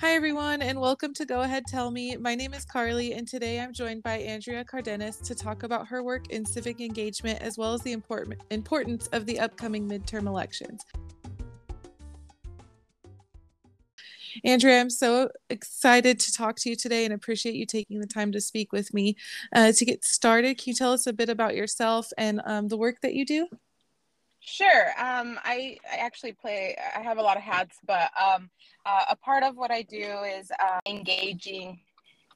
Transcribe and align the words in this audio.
Hi, 0.00 0.14
everyone, 0.14 0.62
and 0.62 0.80
welcome 0.80 1.12
to 1.14 1.26
Go 1.26 1.40
Ahead 1.40 1.64
Tell 1.66 1.90
Me. 1.90 2.16
My 2.16 2.36
name 2.36 2.54
is 2.54 2.64
Carly, 2.64 3.14
and 3.14 3.26
today 3.26 3.58
I'm 3.58 3.72
joined 3.72 4.04
by 4.04 4.18
Andrea 4.18 4.64
Cardenas 4.64 5.16
to 5.16 5.34
talk 5.34 5.64
about 5.64 5.88
her 5.88 6.04
work 6.04 6.28
in 6.28 6.44
civic 6.44 6.80
engagement 6.80 7.42
as 7.42 7.58
well 7.58 7.74
as 7.74 7.80
the 7.82 7.90
important, 7.90 8.40
importance 8.50 9.08
of 9.08 9.26
the 9.26 9.40
upcoming 9.40 9.88
midterm 9.88 10.28
elections. 10.28 10.84
Andrea, 14.44 14.80
I'm 14.80 14.88
so 14.88 15.30
excited 15.50 16.20
to 16.20 16.32
talk 16.32 16.54
to 16.60 16.70
you 16.70 16.76
today 16.76 17.04
and 17.04 17.12
appreciate 17.12 17.56
you 17.56 17.66
taking 17.66 17.98
the 17.98 18.06
time 18.06 18.30
to 18.30 18.40
speak 18.40 18.70
with 18.70 18.94
me. 18.94 19.16
Uh, 19.52 19.72
to 19.72 19.84
get 19.84 20.04
started, 20.04 20.58
can 20.58 20.70
you 20.70 20.74
tell 20.74 20.92
us 20.92 21.08
a 21.08 21.12
bit 21.12 21.28
about 21.28 21.56
yourself 21.56 22.12
and 22.16 22.40
um, 22.44 22.68
the 22.68 22.76
work 22.76 23.00
that 23.02 23.14
you 23.14 23.26
do? 23.26 23.48
Sure. 24.40 24.88
Um, 24.98 25.38
I, 25.44 25.76
I 25.90 25.96
actually 25.96 26.32
play, 26.32 26.76
I 26.96 27.00
have 27.00 27.18
a 27.18 27.22
lot 27.22 27.36
of 27.36 27.42
hats, 27.42 27.78
but 27.86 28.10
um, 28.20 28.50
uh, 28.86 29.04
a 29.10 29.16
part 29.16 29.42
of 29.42 29.56
what 29.56 29.70
I 29.70 29.82
do 29.82 30.22
is 30.38 30.50
uh, 30.50 30.78
engaging 30.86 31.80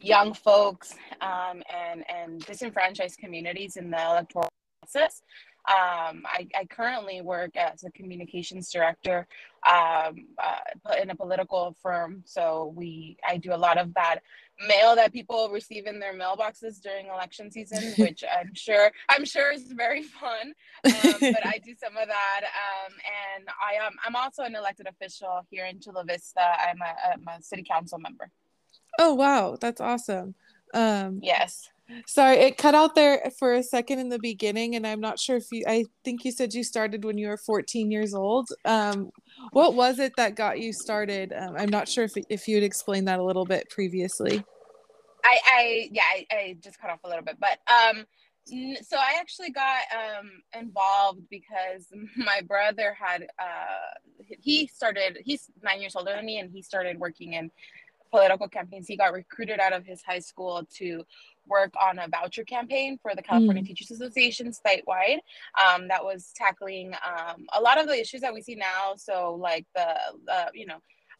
young 0.00 0.34
folks 0.34 0.94
um, 1.20 1.62
and, 1.72 2.04
and 2.10 2.44
disenfranchised 2.44 3.18
communities 3.18 3.76
in 3.76 3.90
the 3.90 3.96
electoral 3.96 4.48
process. 4.80 5.22
Um, 5.68 6.24
I, 6.26 6.48
I, 6.56 6.64
currently 6.68 7.20
work 7.20 7.56
as 7.56 7.84
a 7.84 7.90
communications 7.92 8.72
director 8.72 9.28
um, 9.68 10.26
uh, 10.38 10.94
in 11.00 11.10
a 11.10 11.14
political 11.14 11.76
firm. 11.82 12.22
So 12.24 12.72
we, 12.76 13.16
I 13.26 13.36
do 13.36 13.52
a 13.52 13.56
lot 13.56 13.78
of 13.78 13.94
that 13.94 14.20
mail 14.66 14.94
that 14.96 15.12
people 15.12 15.50
receive 15.50 15.86
in 15.86 15.98
their 15.98 16.14
mailboxes 16.14 16.80
during 16.80 17.06
election 17.06 17.50
season, 17.50 17.94
which 17.98 18.24
I'm 18.24 18.54
sure, 18.54 18.90
I'm 19.08 19.24
sure 19.24 19.52
is 19.52 19.72
very 19.72 20.02
fun. 20.02 20.52
Um, 20.84 20.92
but 21.20 21.46
I 21.46 21.60
do 21.64 21.74
some 21.74 21.96
of 21.96 22.08
that, 22.08 22.40
um, 22.42 22.92
and 23.36 23.48
I 23.48 23.84
am, 23.84 23.92
I'm 24.04 24.16
also 24.16 24.42
an 24.42 24.54
elected 24.54 24.86
official 24.86 25.46
here 25.50 25.66
in 25.66 25.80
Chula 25.80 26.04
Vista. 26.04 26.40
I'm 26.40 26.80
a, 26.80 27.12
I'm 27.12 27.40
a 27.40 27.42
city 27.42 27.64
council 27.68 27.98
member. 27.98 28.30
Oh 28.98 29.14
wow, 29.14 29.56
that's 29.60 29.80
awesome. 29.80 30.34
Um, 30.74 31.20
yes. 31.22 31.68
Sorry, 32.06 32.36
it 32.38 32.56
cut 32.56 32.74
out 32.74 32.94
there 32.94 33.30
for 33.38 33.52
a 33.52 33.62
second 33.62 33.98
in 33.98 34.08
the 34.08 34.18
beginning, 34.18 34.76
and 34.76 34.86
I'm 34.86 35.00
not 35.00 35.18
sure 35.18 35.36
if 35.36 35.46
you. 35.50 35.64
I 35.66 35.84
think 36.04 36.24
you 36.24 36.32
said 36.32 36.54
you 36.54 36.64
started 36.64 37.04
when 37.04 37.18
you 37.18 37.28
were 37.28 37.36
14 37.36 37.90
years 37.90 38.14
old. 38.14 38.48
Um, 38.64 39.10
what 39.50 39.74
was 39.74 39.98
it 39.98 40.12
that 40.16 40.34
got 40.34 40.60
you 40.60 40.72
started? 40.72 41.32
Um, 41.36 41.56
I'm 41.56 41.68
not 41.68 41.88
sure 41.88 42.04
if 42.04 42.12
if 42.28 42.48
you'd 42.48 42.62
explained 42.62 43.08
that 43.08 43.18
a 43.18 43.24
little 43.24 43.44
bit 43.44 43.68
previously. 43.70 44.42
I, 45.24 45.38
I 45.46 45.88
yeah, 45.92 46.02
I, 46.02 46.26
I 46.34 46.56
just 46.62 46.80
cut 46.80 46.90
off 46.90 47.00
a 47.04 47.08
little 47.08 47.24
bit, 47.24 47.36
but 47.40 47.58
um, 47.72 48.04
so 48.82 48.96
I 48.96 49.18
actually 49.20 49.50
got 49.50 49.82
um 49.92 50.30
involved 50.58 51.22
because 51.30 51.86
my 52.16 52.40
brother 52.46 52.96
had 52.98 53.28
uh 53.38 54.24
he 54.40 54.66
started 54.66 55.18
he's 55.24 55.50
nine 55.62 55.80
years 55.80 55.96
older 55.96 56.12
than 56.14 56.26
me, 56.26 56.38
and 56.38 56.50
he 56.50 56.62
started 56.62 56.98
working 56.98 57.34
in 57.34 57.50
political 58.10 58.48
campaigns. 58.48 58.86
He 58.86 58.96
got 58.96 59.12
recruited 59.12 59.58
out 59.58 59.72
of 59.72 59.84
his 59.86 60.02
high 60.02 60.18
school 60.18 60.66
to 60.76 61.04
work 61.46 61.72
on 61.80 61.98
a 61.98 62.08
voucher 62.08 62.44
campaign 62.44 62.98
for 63.02 63.14
the 63.14 63.22
California 63.22 63.62
mm. 63.62 63.66
Teachers 63.66 63.90
Association 63.90 64.52
statewide 64.52 65.18
um, 65.64 65.88
that 65.88 66.04
was 66.04 66.32
tackling 66.36 66.94
um, 66.94 67.46
a 67.56 67.60
lot 67.60 67.80
of 67.80 67.86
the 67.86 67.98
issues 67.98 68.20
that 68.20 68.34
we 68.34 68.42
see 68.42 68.54
now. 68.54 68.94
So, 68.96 69.34
like 69.40 69.66
the, 69.74 69.94
the 70.26 70.50
you 70.54 70.66
know, 70.66 70.78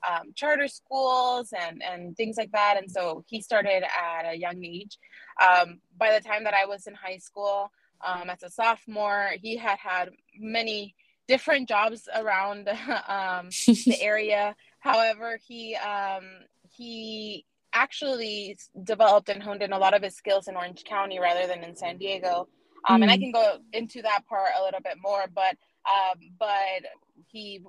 um, 0.08 0.32
charter 0.34 0.68
schools 0.68 1.52
and, 1.58 1.82
and 1.82 2.16
things 2.16 2.36
like 2.36 2.50
that. 2.52 2.76
And 2.76 2.90
so 2.90 3.24
he 3.28 3.40
started 3.40 3.84
at 3.84 4.32
a 4.32 4.36
young 4.36 4.64
age. 4.64 4.98
Um, 5.40 5.80
by 5.96 6.12
the 6.12 6.26
time 6.26 6.44
that 6.44 6.54
I 6.54 6.66
was 6.66 6.86
in 6.86 6.94
high 6.94 7.18
school, 7.18 7.70
um, 8.04 8.28
as 8.30 8.42
a 8.42 8.50
sophomore, 8.50 9.30
he 9.40 9.56
had 9.56 9.78
had 9.78 10.10
many 10.38 10.94
different 11.28 11.68
jobs 11.68 12.08
around 12.14 12.68
um, 13.08 13.48
the 13.66 13.96
area. 14.00 14.56
However, 14.80 15.38
he 15.46 15.76
he 16.74 17.44
actually 17.72 18.56
developed 18.84 19.28
and 19.28 19.42
honed 19.42 19.62
in 19.62 19.72
a 19.72 19.78
lot 19.78 19.94
of 19.94 20.02
his 20.02 20.16
skills 20.16 20.48
in 20.48 20.56
Orange 20.56 20.84
County 20.84 21.18
rather 21.18 21.46
than 21.46 21.64
in 21.64 21.76
San 21.76 21.98
Diego. 21.98 22.48
Um, 22.88 23.00
mm. 23.00 23.02
And 23.02 23.10
I 23.10 23.16
hmm. 23.16 23.22
can 23.22 23.32
go 23.32 23.58
into 23.72 24.02
that 24.02 24.26
part 24.26 24.50
a 24.58 24.64
little 24.64 24.80
bit 24.80 24.96
more, 25.00 25.24
but 25.34 25.56
um, 25.84 26.18
but 26.38 26.82
he 27.26 27.64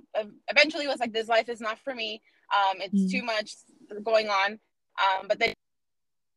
eventually 0.50 0.88
was 0.88 1.00
like, 1.00 1.14
"This 1.14 1.28
life 1.28 1.50
is 1.50 1.62
not 1.62 1.80
for 1.80 1.94
me. 1.96 2.22
Um, 2.56 2.82
it's 2.82 2.94
mm. 2.94 3.12
too 3.12 3.24
much 3.24 3.56
going 4.04 4.30
on." 4.30 4.60
Um, 5.02 5.28
but 5.28 5.40
then, 5.40 5.54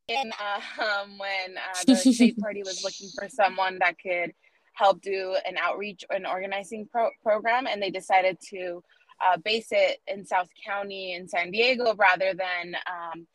in, 0.09 0.33
uh, 0.33 0.83
um, 0.83 1.19
when 1.19 1.57
uh, 1.57 1.85
the 1.87 1.97
state 2.13 2.39
party 2.39 2.63
was 2.63 2.83
looking 2.83 3.09
for 3.19 3.29
someone 3.29 3.79
that 3.81 3.97
could 3.99 4.33
help 4.73 5.01
do 5.01 5.37
an 5.47 5.57
outreach 5.59 6.05
and 6.11 6.27
organizing 6.27 6.87
pro- 6.91 7.11
program, 7.23 7.67
and 7.67 7.83
they 7.83 7.91
decided 7.91 8.39
to 8.51 8.83
uh, 9.25 9.37
base 9.39 9.69
it 9.71 9.99
in 10.07 10.27
South 10.27 10.49
County 10.65 11.15
in 11.15 11.29
San 11.29 11.51
Diego 11.51 11.95
rather 11.95 12.35
than 12.35 12.77
um, 12.87 13.27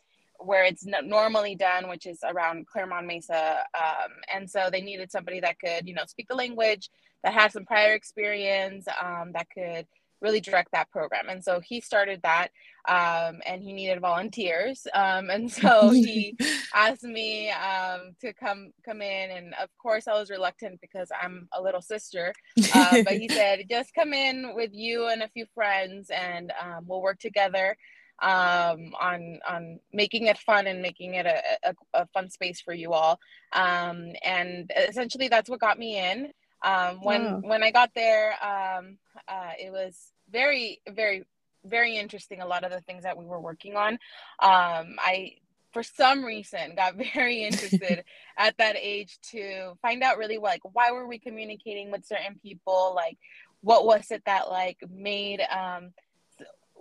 where 0.44 0.64
it's 0.64 0.86
normally 0.86 1.56
done, 1.56 1.88
which 1.88 2.06
is 2.06 2.20
around 2.24 2.68
Clairemont 2.68 3.08
Mesa. 3.08 3.64
Um, 3.76 4.12
and 4.34 4.50
so 4.50 4.70
they 4.72 4.82
needed 4.82 5.12
somebody 5.12 5.40
that 5.40 5.60
could, 5.60 5.88
you 5.88 5.94
know, 5.94 6.06
speak 6.06 6.28
the 6.28 6.36
language, 6.36 6.90
that 7.24 7.34
had 7.34 7.52
some 7.52 7.66
prior 7.66 7.94
experience, 7.94 8.88
um, 9.02 9.32
that 9.34 9.48
could 9.54 9.86
really 10.22 10.40
direct 10.40 10.72
that 10.72 10.90
program. 10.92 11.30
And 11.30 11.44
so 11.44 11.60
he 11.60 11.82
started 11.82 12.22
that 12.22 12.50
um, 12.88 13.42
and 13.46 13.62
he 13.62 13.74
needed 13.74 14.00
volunteers. 14.00 14.86
Um, 14.94 15.30
and 15.30 15.52
so 15.52 15.90
he 15.90 16.38
asked 16.76 17.04
me 17.04 17.50
um, 17.50 18.16
to 18.22 18.32
come 18.34 18.72
come 18.86 19.02
in. 19.02 19.32
And 19.32 19.54
of 19.62 19.70
course 19.82 20.08
I 20.08 20.14
was 20.14 20.30
reluctant 20.30 20.80
because 20.80 21.10
I'm 21.20 21.48
a 21.54 21.62
little 21.62 21.82
sister. 21.82 22.34
Uh, 22.74 23.04
but 23.04 23.14
he 23.14 23.28
said, 23.32 23.66
just 23.70 23.94
come 23.94 24.14
in 24.14 24.54
with 24.56 24.72
you 24.74 25.08
and 25.08 25.24
a 25.24 25.30
few 25.30 25.46
friends 25.54 26.12
and 26.12 26.54
um, 26.62 26.86
we'll 26.88 27.02
work 27.02 27.20
together 27.20 27.76
um, 28.22 28.94
on 29.00 29.40
on 29.48 29.80
making 29.92 30.28
it 30.28 30.38
fun 30.38 30.68
and 30.68 30.82
making 30.82 31.16
it 31.16 31.26
a, 31.26 31.42
a, 31.64 31.76
a 31.94 32.06
fun 32.08 32.30
space 32.30 32.62
for 32.62 32.74
you 32.74 32.94
all. 32.94 33.20
Um, 33.54 34.14
and 34.24 34.72
essentially, 34.88 35.28
that's 35.28 35.50
what 35.50 35.60
got 35.60 35.80
me 35.80 35.98
in. 35.98 36.32
Um, 36.64 37.02
when 37.02 37.24
wow. 37.24 37.42
when 37.44 37.64
I 37.64 37.72
got 37.72 37.92
there, 37.96 38.34
um, 38.44 38.98
uh, 39.28 39.52
it 39.60 39.72
was 39.72 40.14
very 40.32 40.82
very 40.90 41.24
very 41.66 41.98
interesting. 41.98 42.42
A 42.42 42.48
lot 42.48 42.64
of 42.64 42.72
the 42.72 42.82
things 42.82 43.04
that 43.04 43.18
we 43.18 43.26
were 43.26 43.40
working 43.40 43.76
on, 43.76 43.94
um, 44.42 44.96
I 45.00 45.34
for 45.74 45.84
some 45.84 46.24
reason 46.24 46.76
got 46.76 46.96
very 47.14 47.44
interested 47.44 48.04
at 48.38 48.58
that 48.58 48.76
age 48.80 49.18
to 49.32 49.74
find 49.82 50.04
out 50.04 50.18
really 50.18 50.38
like 50.38 50.62
why 50.74 50.92
were 50.92 51.08
we 51.08 51.18
communicating 51.18 51.92
with 51.92 52.06
certain 52.06 52.38
people 52.42 52.94
like 52.96 53.18
what 53.62 53.86
was 53.86 54.12
it 54.12 54.22
that 54.26 54.50
like 54.50 54.78
made 54.90 55.42
um 55.52 55.92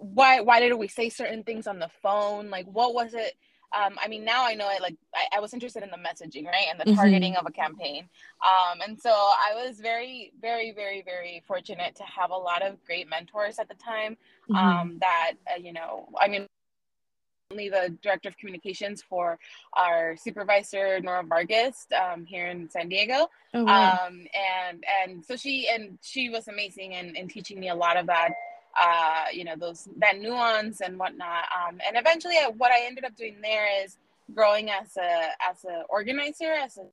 why 0.00 0.41
why 0.41 0.61
did 0.61 0.75
we 0.75 0.88
say 0.88 1.09
certain 1.09 1.43
things 1.43 1.66
on 1.66 1.78
the 1.78 1.91
phone 2.03 2.50
like 2.50 2.66
what 2.66 2.94
was 2.94 3.15
it 3.15 3.34
um, 3.72 3.94
I 4.03 4.09
mean, 4.09 4.25
now 4.25 4.44
I 4.44 4.55
know 4.55 4.69
it. 4.69 4.83
Like, 4.83 4.97
I, 5.15 5.37
I, 5.37 5.41
was 5.41 5.55
interested 5.55 5.84
in 5.84 5.91
the 5.91 5.97
messaging, 5.97 6.44
right, 6.44 6.66
and 6.69 6.81
the 6.81 6.84
mm-hmm. 6.84 6.94
targeting 6.94 7.37
of 7.37 7.47
a 7.47 7.53
campaign. 7.53 8.09
Um, 8.44 8.81
and 8.81 9.00
so 9.00 9.11
I 9.11 9.53
was 9.55 9.78
very, 9.78 10.33
very, 10.41 10.72
very, 10.72 11.03
very 11.03 11.43
fortunate 11.47 11.94
to 11.97 12.03
have 12.03 12.31
a 12.31 12.37
lot 12.37 12.62
of 12.62 12.84
great 12.84 13.09
mentors 13.09 13.61
at 13.61 13.69
the 13.69 13.77
time. 13.77 14.16
Mm-hmm. 14.50 14.56
Um, 14.56 14.99
that 15.00 15.34
uh, 15.49 15.56
you 15.61 15.72
know, 15.72 16.09
I 16.21 16.27
mean, 16.27 16.47
only 17.53 17.69
the 17.69 17.97
director 18.03 18.28
of 18.28 18.37
communications 18.38 19.03
for 19.03 19.38
our 19.75 20.17
supervisor 20.17 21.00
Nora 21.00 21.22
Vargas 21.22 21.87
um, 22.00 22.25
here 22.25 22.47
in 22.47 22.69
San 22.71 22.88
Diego. 22.88 23.28
Oh, 23.55 23.65
wow. 23.65 24.00
um, 24.06 24.27
and 24.65 24.84
and 25.03 25.25
so 25.25 25.37
she 25.37 25.69
and 25.69 25.99
she 26.03 26.28
was 26.28 26.49
amazing 26.49 26.93
in, 26.93 27.15
in 27.15 27.28
teaching 27.28 27.61
me 27.61 27.69
a 27.69 27.75
lot 27.75 27.97
of 27.97 28.06
that 28.06 28.31
uh, 28.78 29.25
you 29.32 29.44
know, 29.44 29.54
those 29.56 29.88
that 29.98 30.19
nuance 30.19 30.81
and 30.81 30.98
whatnot. 30.98 31.44
Um, 31.56 31.81
and 31.86 31.97
eventually, 31.97 32.36
I, 32.36 32.50
what 32.56 32.70
I 32.70 32.86
ended 32.86 33.04
up 33.04 33.16
doing 33.16 33.38
there 33.42 33.66
is 33.84 33.97
growing 34.34 34.70
as 34.70 34.97
a 34.97 35.28
as 35.50 35.64
an 35.64 35.84
organizer, 35.88 36.53
as 36.53 36.76
an 36.76 36.88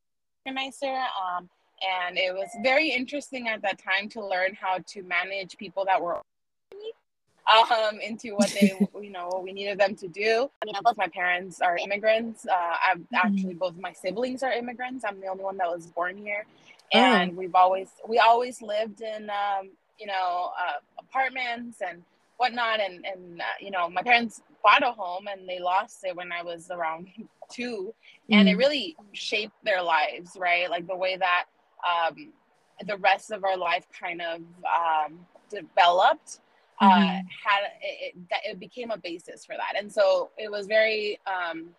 organizer. 0.45 0.95
Um, 0.95 1.49
and 2.07 2.17
it 2.17 2.33
was 2.33 2.49
very 2.63 2.89
interesting 2.89 3.47
at 3.47 3.61
that 3.61 3.79
time 3.79 4.09
to 4.09 4.25
learn 4.25 4.55
how 4.59 4.79
to 4.87 5.03
manage 5.03 5.57
people 5.57 5.85
that 5.85 6.01
were 6.01 6.21
um, 7.47 7.99
into 8.01 8.35
what 8.35 8.49
they, 8.59 8.77
you 9.01 9.09
know, 9.09 9.27
what 9.27 9.43
we 9.43 9.53
needed 9.53 9.79
them 9.79 9.95
to 9.95 10.07
do. 10.07 10.49
I 10.61 10.65
mean, 10.65 10.75
both 10.83 10.97
my 10.97 11.07
parents 11.07 11.61
are 11.61 11.77
immigrants. 11.77 12.45
Uh, 12.45 12.75
I've 12.91 12.99
mm-hmm. 12.99 13.15
actually 13.15 13.53
both 13.53 13.75
my 13.77 13.93
siblings 13.93 14.43
are 14.43 14.51
immigrants. 14.51 15.05
I'm 15.07 15.19
the 15.19 15.27
only 15.27 15.43
one 15.43 15.57
that 15.57 15.69
was 15.69 15.87
born 15.87 16.17
here, 16.17 16.45
oh. 16.93 16.97
and 16.97 17.31
oh. 17.31 17.35
we've 17.35 17.55
always 17.55 17.89
we 18.07 18.19
always 18.19 18.61
lived 18.61 19.01
in 19.01 19.29
um, 19.29 19.69
you 19.99 20.07
know, 20.07 20.51
uh, 20.57 20.79
apartments 20.99 21.81
and 21.87 22.03
whatnot. 22.37 22.79
And, 22.79 23.05
and 23.05 23.41
uh, 23.41 23.43
you 23.59 23.71
know, 23.71 23.89
my 23.89 24.01
parents 24.01 24.41
bought 24.63 24.83
a 24.83 24.91
home 24.91 25.27
and 25.27 25.47
they 25.47 25.59
lost 25.59 26.03
it 26.03 26.15
when 26.15 26.31
I 26.31 26.43
was 26.43 26.69
around 26.71 27.07
two. 27.51 27.93
And 28.29 28.47
mm. 28.47 28.51
it 28.51 28.57
really 28.57 28.95
shaped 29.13 29.55
their 29.63 29.81
lives, 29.81 30.37
right? 30.37 30.69
Like 30.69 30.87
the 30.87 30.95
way 30.95 31.17
that 31.17 31.45
um, 31.87 32.33
the 32.85 32.97
rest 32.97 33.31
of 33.31 33.43
our 33.43 33.57
life 33.57 33.85
kind 33.99 34.21
of 34.21 34.41
um, 34.65 35.19
developed. 35.49 36.39
Uh, 36.79 36.89
mm-hmm. 36.89 37.01
Uh, 37.01 37.21
had 37.43 37.63
it, 37.81 38.13
it, 38.15 38.41
it 38.51 38.59
became 38.59 38.91
a 38.91 38.97
basis 38.97 39.43
for 39.43 39.55
that, 39.57 39.73
and 39.81 39.91
so 39.91 40.29
it 40.37 40.51
was 40.51 40.67
very. 40.67 41.19
Um, 41.25 41.69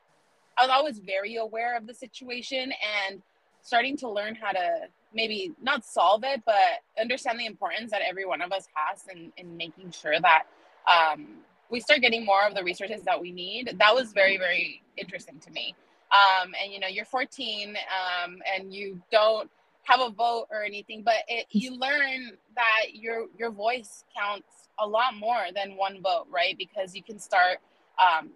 I 0.58 0.62
was 0.62 0.70
always 0.70 0.98
very 0.98 1.36
aware 1.36 1.76
of 1.76 1.86
the 1.86 1.94
situation 1.94 2.72
and 3.06 3.22
starting 3.62 3.96
to 3.98 4.10
learn 4.10 4.34
how 4.34 4.50
to 4.50 4.88
maybe 5.12 5.52
not 5.62 5.84
solve 5.84 6.22
it, 6.24 6.42
but 6.44 6.54
understand 7.00 7.38
the 7.38 7.46
importance 7.46 7.90
that 7.90 8.02
every 8.08 8.26
one 8.26 8.42
of 8.42 8.52
us 8.52 8.66
has 8.74 9.04
in, 9.14 9.32
in 9.36 9.56
making 9.56 9.90
sure 9.90 10.20
that 10.20 10.44
um, 10.90 11.28
we 11.70 11.80
start 11.80 12.00
getting 12.00 12.24
more 12.24 12.46
of 12.46 12.54
the 12.54 12.62
resources 12.62 13.02
that 13.02 13.20
we 13.20 13.32
need. 13.32 13.76
That 13.78 13.94
was 13.94 14.12
very 14.12 14.38
very 14.38 14.82
interesting 14.96 15.38
to 15.40 15.50
me. 15.50 15.74
Um, 16.12 16.52
and 16.62 16.72
you 16.72 16.80
know 16.80 16.88
you're 16.88 17.04
14 17.04 17.76
um, 18.24 18.38
and 18.54 18.72
you 18.72 19.00
don't 19.12 19.50
have 19.82 20.00
a 20.00 20.10
vote 20.10 20.46
or 20.50 20.62
anything 20.62 21.02
but 21.02 21.16
it, 21.28 21.46
you 21.50 21.74
learn 21.76 22.32
that 22.54 22.94
your 22.94 23.26
your 23.38 23.50
voice 23.50 24.04
counts 24.16 24.68
a 24.78 24.86
lot 24.86 25.14
more 25.16 25.46
than 25.54 25.76
one 25.76 26.00
vote 26.02 26.26
right? 26.30 26.56
Because 26.58 26.94
you 26.94 27.02
can 27.02 27.18
start 27.18 27.58
um, 27.98 28.30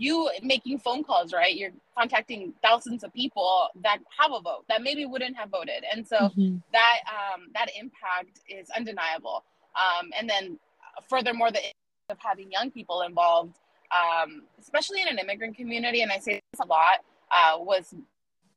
you 0.00 0.30
making 0.42 0.78
phone 0.78 1.04
calls 1.04 1.32
right? 1.32 1.54
You're 1.54 1.72
contacting 1.96 2.54
thousands 2.62 3.04
of 3.04 3.12
people 3.12 3.68
that 3.82 3.98
have 4.18 4.32
a 4.32 4.40
vote 4.40 4.64
that 4.68 4.82
maybe 4.82 5.04
wouldn't 5.04 5.36
have 5.36 5.50
voted. 5.50 5.84
And 5.94 6.06
so 6.06 6.16
mm-hmm. 6.16 6.56
that 6.72 6.98
um, 7.06 7.48
that 7.52 7.68
impact 7.78 8.40
is 8.48 8.68
undeniable. 8.74 9.44
Um, 9.76 10.10
and 10.18 10.28
then 10.28 10.58
furthermore 11.08 11.50
the 11.50 11.60
of 12.08 12.18
having 12.18 12.50
young 12.50 12.70
people 12.70 13.02
involved 13.02 13.56
um, 13.94 14.42
especially 14.60 15.02
in 15.02 15.08
an 15.08 15.18
immigrant 15.18 15.56
community 15.56 16.02
and 16.02 16.10
i 16.10 16.18
say 16.18 16.40
this 16.52 16.60
a 16.60 16.66
lot 16.66 17.04
uh, 17.32 17.56
was 17.58 17.94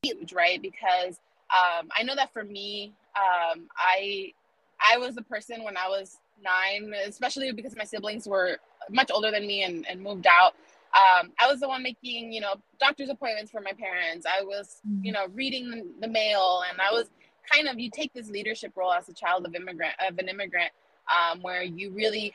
huge 0.02 0.32
right? 0.32 0.60
Because 0.60 1.18
um, 1.54 1.88
i 1.96 2.02
know 2.02 2.14
that 2.16 2.32
for 2.32 2.44
me 2.44 2.92
um, 3.16 3.68
i 3.78 4.32
i 4.80 4.98
was 4.98 5.14
the 5.14 5.22
person 5.22 5.62
when 5.62 5.76
i 5.76 5.88
was 5.88 6.18
nine 6.42 6.92
especially 7.06 7.52
because 7.52 7.76
my 7.76 7.84
siblings 7.84 8.26
were 8.26 8.58
much 8.90 9.10
older 9.12 9.30
than 9.30 9.46
me 9.46 9.62
and, 9.62 9.86
and 9.88 10.02
moved 10.02 10.26
out 10.26 10.54
um, 10.94 11.32
I 11.40 11.50
was 11.50 11.60
the 11.60 11.68
one 11.68 11.82
making, 11.82 12.32
you 12.32 12.40
know, 12.40 12.54
doctor's 12.78 13.08
appointments 13.08 13.50
for 13.50 13.60
my 13.60 13.72
parents. 13.72 14.26
I 14.26 14.44
was, 14.44 14.80
you 15.02 15.10
know, 15.10 15.26
reading 15.34 15.92
the 16.00 16.06
mail, 16.06 16.62
and 16.70 16.80
I 16.80 16.92
was 16.92 17.10
kind 17.52 17.68
of 17.68 17.80
you 17.80 17.90
take 17.90 18.12
this 18.12 18.28
leadership 18.28 18.72
role 18.76 18.92
as 18.92 19.08
a 19.08 19.12
child 19.12 19.44
of 19.44 19.54
immigrant 19.54 19.94
of 20.06 20.18
an 20.18 20.28
immigrant, 20.28 20.70
um, 21.12 21.42
where 21.42 21.62
you 21.62 21.90
really 21.90 22.32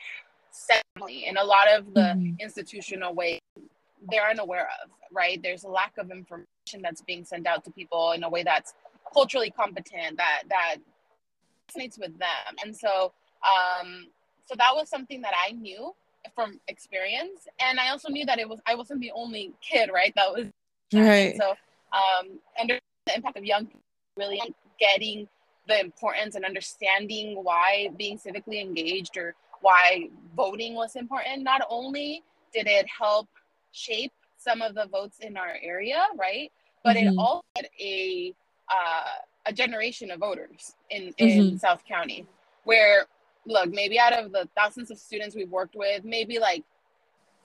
set 0.50 0.84
in 1.08 1.36
a 1.38 1.44
lot 1.44 1.72
of 1.72 1.94
the 1.94 2.00
mm-hmm. 2.00 2.34
institutional 2.38 3.14
ways 3.14 3.40
they're 4.10 4.28
unaware 4.28 4.68
of. 4.82 4.90
Right? 5.10 5.42
There's 5.42 5.64
a 5.64 5.68
lack 5.68 5.96
of 5.96 6.10
information 6.10 6.82
that's 6.82 7.00
being 7.00 7.24
sent 7.24 7.46
out 7.46 7.64
to 7.64 7.70
people 7.70 8.12
in 8.12 8.24
a 8.24 8.28
way 8.28 8.42
that's 8.42 8.74
culturally 9.12 9.50
competent 9.50 10.18
that 10.18 10.42
that 10.50 10.76
resonates 11.70 11.98
with 11.98 12.18
them, 12.18 12.56
and 12.62 12.76
so 12.76 13.12
um, 13.40 14.08
so 14.44 14.54
that 14.58 14.72
was 14.74 14.90
something 14.90 15.22
that 15.22 15.32
I 15.48 15.52
knew 15.52 15.94
from 16.34 16.60
experience 16.68 17.48
and 17.60 17.80
i 17.80 17.88
also 17.88 18.08
knew 18.08 18.24
that 18.26 18.38
it 18.38 18.48
was 18.48 18.60
i 18.66 18.74
wasn't 18.74 19.00
the 19.00 19.10
only 19.14 19.52
kid 19.60 19.90
right 19.92 20.12
that 20.16 20.32
was 20.32 20.46
right 20.92 21.36
so 21.36 21.50
um 21.92 22.38
under 22.60 22.78
the 23.06 23.14
impact 23.14 23.36
of 23.36 23.44
young 23.44 23.66
people 23.66 23.80
really 24.16 24.40
getting 24.78 25.26
the 25.68 25.80
importance 25.80 26.34
and 26.34 26.44
understanding 26.44 27.38
why 27.42 27.88
being 27.96 28.18
civically 28.18 28.60
engaged 28.60 29.16
or 29.16 29.34
why 29.60 30.08
voting 30.36 30.74
was 30.74 30.96
important 30.96 31.42
not 31.42 31.62
only 31.68 32.22
did 32.52 32.66
it 32.66 32.86
help 32.86 33.28
shape 33.72 34.12
some 34.36 34.62
of 34.62 34.74
the 34.74 34.86
votes 34.86 35.18
in 35.20 35.36
our 35.36 35.56
area 35.62 36.06
right 36.18 36.50
but 36.82 36.96
mm-hmm. 36.96 37.08
it 37.08 37.18
also 37.18 37.44
had 37.56 37.68
a 37.80 38.34
uh, 38.70 39.20
a 39.46 39.52
generation 39.52 40.10
of 40.10 40.20
voters 40.20 40.74
in 40.90 41.14
in 41.18 41.28
mm-hmm. 41.28 41.56
south 41.56 41.84
county 41.86 42.26
where 42.64 43.06
look, 43.50 43.70
maybe 43.70 43.98
out 43.98 44.12
of 44.12 44.32
the 44.32 44.48
thousands 44.56 44.90
of 44.90 44.98
students 44.98 45.34
we've 45.34 45.50
worked 45.50 45.74
with, 45.74 46.04
maybe 46.04 46.38
like 46.38 46.64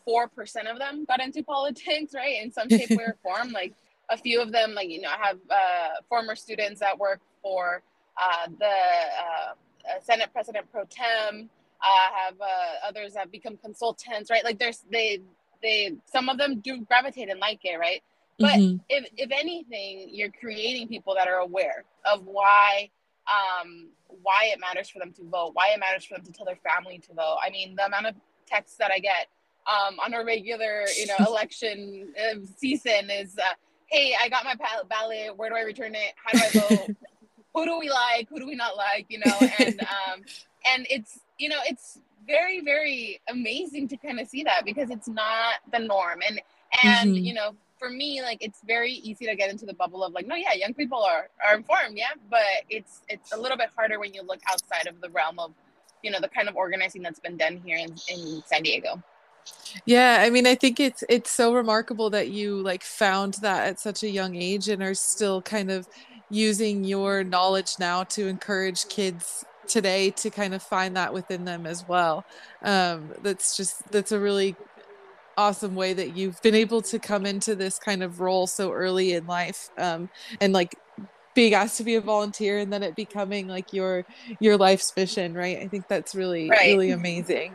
4% 0.08 0.28
of 0.72 0.80
them 0.80 1.06
got 1.06 1.22
into 1.22 1.44
politics, 1.56 2.14
right? 2.14 2.42
In 2.42 2.52
some 2.52 2.70
shape, 2.70 2.92
way, 2.92 3.04
or 3.06 3.18
form. 3.24 3.52
Like 3.52 3.74
a 4.10 4.18
few 4.18 4.42
of 4.42 4.52
them, 4.52 4.74
like, 4.74 4.90
you 4.90 5.02
know, 5.02 5.10
I 5.10 5.28
have 5.28 5.38
uh, 5.50 6.02
former 6.08 6.36
students 6.36 6.80
that 6.80 6.98
work 6.98 7.20
for 7.42 7.82
uh, 8.18 8.48
the 8.60 8.66
uh, 8.66 9.52
uh 9.90 10.02
Senate 10.02 10.30
President 10.32 10.72
Pro 10.72 10.84
Tem. 10.86 11.50
I 11.82 12.10
have 12.26 12.36
uh, 12.40 12.88
others 12.88 13.14
that 13.14 13.32
become 13.32 13.58
consultants, 13.58 14.32
right? 14.32 14.44
Like 14.44 14.58
there's, 14.58 14.84
they, 14.92 15.20
they, 15.62 15.94
some 16.12 16.30
of 16.30 16.38
them 16.38 16.62
do 16.62 16.82
gravitate 16.82 17.30
and 17.30 17.40
like 17.40 17.60
it, 17.64 17.78
right? 17.78 18.02
But 18.40 18.54
mm-hmm. 18.54 18.78
if, 18.90 19.06
if 19.18 19.32
anything, 19.32 20.10
you're 20.12 20.32
creating 20.32 20.88
people 20.88 21.16
that 21.16 21.28
are 21.28 21.40
aware 21.40 21.84
of 22.06 22.26
why 22.26 22.90
um, 23.28 23.90
why 24.08 24.52
it 24.54 24.60
matters 24.60 24.90
for 24.90 25.00
them 25.00 25.12
to 25.14 25.24
vote, 25.24 25.52
why 25.54 25.70
it 25.74 25.80
matters 25.80 26.06
for 26.06 26.16
them 26.16 26.26
to 26.26 26.32
tell 26.32 26.46
their 26.46 26.58
family 26.58 27.00
to 27.00 27.14
vote. 27.14 27.38
I 27.44 27.50
mean, 27.50 27.76
the 27.76 27.86
amount 27.86 28.08
of 28.08 28.16
texts 28.46 28.78
that 28.78 28.92
I 28.92 29.00
get 29.00 29.28
um, 29.68 30.00
on 30.00 30.14
a 30.14 30.24
regular, 30.24 30.86
you 30.98 31.08
know, 31.08 31.16
election 31.28 32.14
uh, 32.20 32.40
season 32.58 33.10
is, 33.10 33.38
uh, 33.38 33.54
"Hey, 33.88 34.16
I 34.20 34.30
got 34.30 34.44
my 34.44 34.56
ballot. 34.88 35.36
Where 35.38 35.50
do 35.50 35.56
I 35.56 35.62
return 35.62 35.96
it? 35.96 36.14
How 36.24 36.38
do 36.38 36.46
I 36.46 36.76
vote? 36.76 36.96
Who 37.54 37.66
do 37.66 37.80
we 37.80 37.90
like? 37.90 38.28
Who 38.30 38.40
do 38.40 38.46
we 38.46 38.56
not 38.56 38.78
like? 38.78 39.06
You 39.10 39.20
know?" 39.26 39.40
And 39.60 39.80
um, 39.82 40.22
and 40.74 40.88
it's 40.90 41.20
you 41.38 41.50
know 41.50 41.60
it's 41.66 42.00
very 42.28 42.62
very 42.62 43.22
amazing 43.30 43.88
to 43.88 43.98
kind 43.98 44.20
of 44.20 44.28
see 44.28 44.44
that 44.44 44.66
because 44.66 44.90
it's 44.90 45.08
not 45.08 45.56
the 45.72 45.80
norm 45.80 46.20
and 46.28 46.42
and 46.84 47.12
mm-hmm. 47.12 47.24
you 47.24 47.34
know 47.34 47.56
for 47.78 47.90
me, 47.90 48.22
like 48.22 48.38
it's 48.42 48.62
very 48.66 48.92
easy 48.92 49.26
to 49.26 49.36
get 49.36 49.50
into 49.50 49.66
the 49.66 49.74
bubble 49.74 50.04
of 50.04 50.14
like, 50.14 50.28
no, 50.28 50.36
yeah, 50.36 50.54
young 50.54 50.74
people 50.74 51.04
are 51.04 51.30
are 51.46 51.56
informed, 51.56 51.98
yeah, 51.98 52.14
but 52.30 52.42
it's 52.70 53.02
it's 53.10 53.34
a 53.34 53.38
little 53.38 53.58
bit 53.58 53.70
harder 53.76 54.00
when 54.00 54.14
you 54.14 54.24
look 54.24 54.40
outside 54.50 54.88
of 54.88 55.02
the 55.02 55.10
realm 55.10 55.40
of, 55.40 55.52
you 56.04 56.12
know, 56.12 56.20
the 56.20 56.30
kind 56.30 56.48
of 56.48 56.56
organizing 56.56 57.02
that's 57.02 57.20
been 57.20 57.38
done 57.38 57.62
here 57.66 57.78
in, 57.78 57.92
in 58.10 58.42
San 58.46 58.64
Diego. 58.64 59.02
Yeah, 59.86 60.18
I 60.22 60.30
mean, 60.30 60.48
I 60.48 60.56
think 60.56 60.80
it's 60.80 61.04
it's 61.10 61.30
so 61.30 61.54
remarkable 61.54 62.10
that 62.12 62.30
you 62.30 62.62
like 62.62 62.84
found 62.84 63.36
that 63.36 63.68
at 63.68 63.80
such 63.80 64.04
a 64.04 64.10
young 64.10 64.36
age 64.36 64.70
and 64.70 64.82
are 64.82 64.96
still 64.96 65.42
kind 65.42 65.70
of 65.70 65.88
using 66.30 66.84
your 66.84 67.24
knowledge 67.24 67.76
now 67.80 68.04
to 68.04 68.28
encourage 68.28 68.88
kids 68.88 69.46
today 69.68 70.12
to 70.12 70.30
kind 70.30 70.54
of 70.54 70.64
find 70.64 70.96
that 70.96 71.14
within 71.14 71.46
them 71.46 71.66
as 71.66 71.88
well. 71.88 72.26
Um, 72.64 73.12
that's 73.22 73.58
just 73.58 73.90
that's 73.92 74.12
a 74.12 74.20
really 74.20 74.56
awesome 75.38 75.76
way 75.76 75.94
that 75.94 76.16
you've 76.16 76.42
been 76.42 76.56
able 76.56 76.82
to 76.82 77.00
come 77.00 77.26
into 77.26 77.56
this 77.56 77.78
kind 77.80 78.04
of 78.04 78.20
role 78.20 78.48
so 78.48 78.72
early 78.72 79.14
in 79.14 79.26
life 79.28 79.70
um, 79.78 80.10
and 80.40 80.54
like 80.54 80.76
being 81.34 81.54
asked 81.54 81.78
to 81.78 81.84
be 81.84 81.96
a 81.96 82.02
volunteer 82.02 82.60
and 82.60 82.72
then 82.72 82.82
it 82.82 82.96
becoming 82.96 83.48
like 83.48 83.74
your 83.74 84.06
your 84.40 84.58
life's 84.58 84.96
mission 84.96 85.34
right 85.34 85.60
i 85.60 85.68
think 85.68 85.88
that's 85.88 86.16
really 86.16 86.50
right. 86.50 86.68
really 86.68 86.92
amazing 86.92 87.54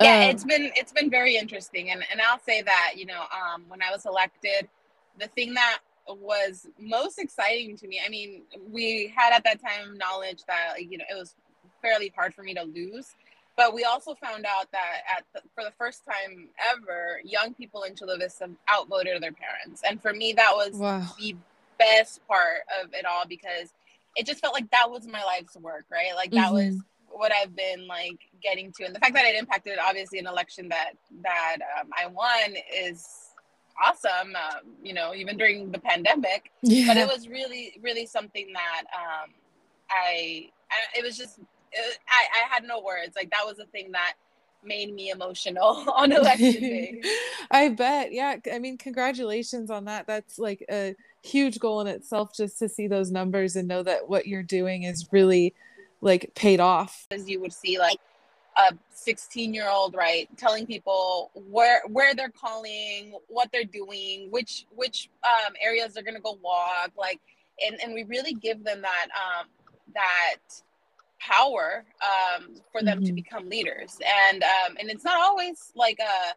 yeah 0.00 0.24
um, 0.24 0.30
it's 0.30 0.44
been 0.44 0.70
it's 0.76 0.92
been 0.92 1.10
very 1.10 1.36
interesting 1.36 1.90
and 1.90 2.04
and 2.12 2.20
i'll 2.20 2.40
say 2.40 2.62
that 2.62 2.92
you 2.96 3.06
know 3.06 3.22
um 3.32 3.64
when 3.68 3.80
i 3.82 3.90
was 3.90 4.04
elected 4.04 4.68
the 5.18 5.26
thing 5.28 5.54
that 5.54 5.78
was 6.08 6.66
most 6.78 7.18
exciting 7.18 7.76
to 7.76 7.88
me 7.88 8.00
i 8.04 8.08
mean 8.08 8.42
we 8.70 9.12
had 9.16 9.32
at 9.32 9.42
that 9.44 9.60
time 9.60 9.96
knowledge 9.96 10.42
that 10.46 10.74
you 10.78 10.98
know 10.98 11.04
it 11.10 11.14
was 11.14 11.34
fairly 11.80 12.12
hard 12.14 12.34
for 12.34 12.42
me 12.42 12.52
to 12.52 12.62
lose 12.62 13.14
but 13.56 13.74
we 13.74 13.84
also 13.84 14.14
found 14.14 14.46
out 14.46 14.70
that 14.72 15.02
at 15.16 15.24
the, 15.34 15.42
for 15.54 15.64
the 15.64 15.72
first 15.78 16.02
time 16.04 16.48
ever, 16.72 17.20
young 17.24 17.54
people 17.54 17.82
in 17.82 17.94
Chula 17.94 18.16
Vista 18.18 18.50
outvoted 18.72 19.22
their 19.22 19.32
parents, 19.32 19.82
and 19.88 20.00
for 20.00 20.12
me, 20.12 20.32
that 20.34 20.52
was 20.54 20.74
wow. 20.74 21.06
the 21.18 21.36
best 21.78 22.26
part 22.26 22.62
of 22.82 22.92
it 22.92 23.04
all 23.04 23.26
because 23.26 23.72
it 24.16 24.26
just 24.26 24.40
felt 24.40 24.54
like 24.54 24.70
that 24.70 24.90
was 24.90 25.06
my 25.06 25.24
life's 25.24 25.56
work, 25.56 25.86
right? 25.90 26.14
Like 26.14 26.30
that 26.32 26.52
mm-hmm. 26.52 26.74
was 26.74 26.82
what 27.08 27.32
I've 27.32 27.54
been 27.54 27.86
like 27.86 28.18
getting 28.42 28.72
to, 28.72 28.84
and 28.84 28.94
the 28.94 29.00
fact 29.00 29.14
that 29.14 29.24
it 29.24 29.36
impacted 29.36 29.78
obviously 29.78 30.18
an 30.18 30.26
election 30.26 30.68
that 30.68 30.92
that 31.22 31.56
um, 31.80 31.88
I 31.96 32.06
won 32.06 32.56
is 32.74 33.30
awesome. 33.82 34.34
Um, 34.36 34.74
you 34.82 34.92
know, 34.92 35.14
even 35.14 35.36
during 35.36 35.70
the 35.70 35.78
pandemic, 35.78 36.50
yeah. 36.62 36.86
but 36.86 36.96
it 36.96 37.06
was 37.06 37.28
really, 37.28 37.74
really 37.82 38.06
something 38.06 38.48
that 38.52 38.82
um, 38.94 39.30
I, 39.90 40.50
I. 40.70 40.98
It 40.98 41.04
was 41.04 41.16
just 41.16 41.40
I, 42.08 42.42
I 42.42 42.54
had 42.54 42.64
no 42.64 42.80
words. 42.80 43.16
Like 43.16 43.30
that 43.30 43.44
was 43.46 43.58
a 43.58 43.66
thing 43.66 43.92
that 43.92 44.14
made 44.62 44.92
me 44.94 45.10
emotional 45.10 45.84
on 45.96 46.12
election 46.12 46.60
day. 46.60 47.02
I 47.50 47.68
bet. 47.70 48.12
Yeah. 48.12 48.36
I 48.52 48.58
mean, 48.58 48.78
congratulations 48.78 49.70
on 49.70 49.86
that. 49.86 50.06
That's 50.06 50.38
like 50.38 50.64
a 50.70 50.94
huge 51.22 51.58
goal 51.58 51.80
in 51.80 51.86
itself 51.86 52.34
just 52.34 52.58
to 52.58 52.68
see 52.68 52.86
those 52.86 53.10
numbers 53.10 53.56
and 53.56 53.68
know 53.68 53.82
that 53.82 54.08
what 54.08 54.26
you're 54.26 54.42
doing 54.42 54.84
is 54.84 55.08
really 55.12 55.54
like 56.00 56.32
paid 56.34 56.60
off. 56.60 57.06
As 57.10 57.28
you 57.28 57.40
would 57.40 57.52
see 57.52 57.78
like 57.78 57.98
a 58.56 58.74
16 58.92 59.54
year 59.54 59.68
old 59.68 59.94
right 59.94 60.28
telling 60.36 60.66
people 60.66 61.30
where 61.34 61.82
where 61.88 62.14
they're 62.14 62.30
calling 62.30 63.14
what 63.28 63.48
they're 63.52 63.64
doing 63.64 64.26
which 64.30 64.66
which 64.74 65.08
um, 65.24 65.54
areas 65.60 65.94
they're 65.94 66.02
gonna 66.02 66.20
go 66.20 66.36
walk 66.42 66.90
like 66.98 67.20
and 67.64 67.80
and 67.80 67.94
we 67.94 68.02
really 68.04 68.34
give 68.34 68.64
them 68.64 68.82
that 68.82 69.06
um 69.14 69.46
that 69.94 70.38
power 71.20 71.84
um, 72.02 72.54
for 72.72 72.82
them 72.82 72.98
mm-hmm. 72.98 73.06
to 73.06 73.12
become 73.12 73.48
leaders. 73.48 73.98
And 74.28 74.42
um, 74.42 74.76
and 74.78 74.90
it's 74.90 75.04
not 75.04 75.20
always 75.20 75.72
like 75.74 75.98
a 76.00 76.34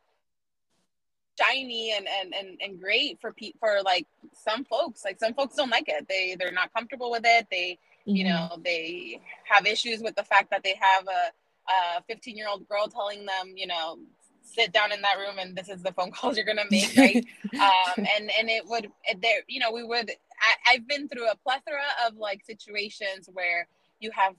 shiny 1.42 1.94
and 1.96 2.08
and 2.08 2.34
and, 2.34 2.58
and 2.62 2.80
great 2.80 3.20
for 3.20 3.32
pe- 3.34 3.54
for 3.60 3.82
like 3.84 4.08
some 4.34 4.66
folks. 4.66 5.04
Like 5.04 5.20
some 5.20 5.34
folks 5.34 5.56
don't 5.56 5.70
like 5.70 5.88
it. 5.88 6.08
They 6.08 6.36
they're 6.38 6.52
not 6.52 6.74
comfortable 6.74 7.12
with 7.12 7.24
it. 7.26 7.48
They 7.50 7.80
mm-hmm. 8.08 8.16
you 8.16 8.24
know 8.26 8.58
they 8.64 9.22
have 9.46 9.66
issues 9.66 10.02
with 10.02 10.16
the 10.16 10.24
fact 10.24 10.52
that 10.52 10.64
they 10.64 10.76
have 10.80 11.08
a, 11.08 12.00
a 12.00 12.04
15 12.08 12.38
year 12.38 12.48
old 12.50 12.68
girl 12.68 12.88
telling 12.88 13.26
them 13.26 13.54
you 13.56 13.68
know 13.68 13.98
sit 14.46 14.74
down 14.74 14.92
in 14.92 15.02
that 15.02 15.18
room 15.18 15.40
and 15.40 15.56
this 15.56 15.70
is 15.70 15.82
the 15.82 15.94
phone 15.94 16.12
calls 16.16 16.36
you're 16.36 16.46
gonna 16.46 16.66
make 16.70 16.94
right? 16.98 17.26
Um 17.54 18.06
and 18.18 18.30
and 18.38 18.50
it 18.50 18.68
would 18.68 18.92
there 19.22 19.40
you 19.48 19.60
know 19.60 19.72
we 19.72 19.84
would 19.84 20.10
I, 20.10 20.74
i've 20.74 20.88
been 20.88 21.08
through 21.08 21.30
a 21.30 21.36
plethora 21.38 21.82
of 22.06 22.18
like 22.18 22.44
situations 22.44 23.30
where 23.32 23.68
you 24.02 24.12
have 24.12 24.36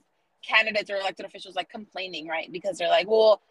candidates 0.47 0.89
or 0.89 0.97
elected 0.97 1.25
officials 1.25 1.55
like 1.55 1.69
complaining, 1.69 2.27
right? 2.27 2.51
Because 2.51 2.77
they're 2.77 2.89
like, 2.89 3.09
well, 3.09 3.41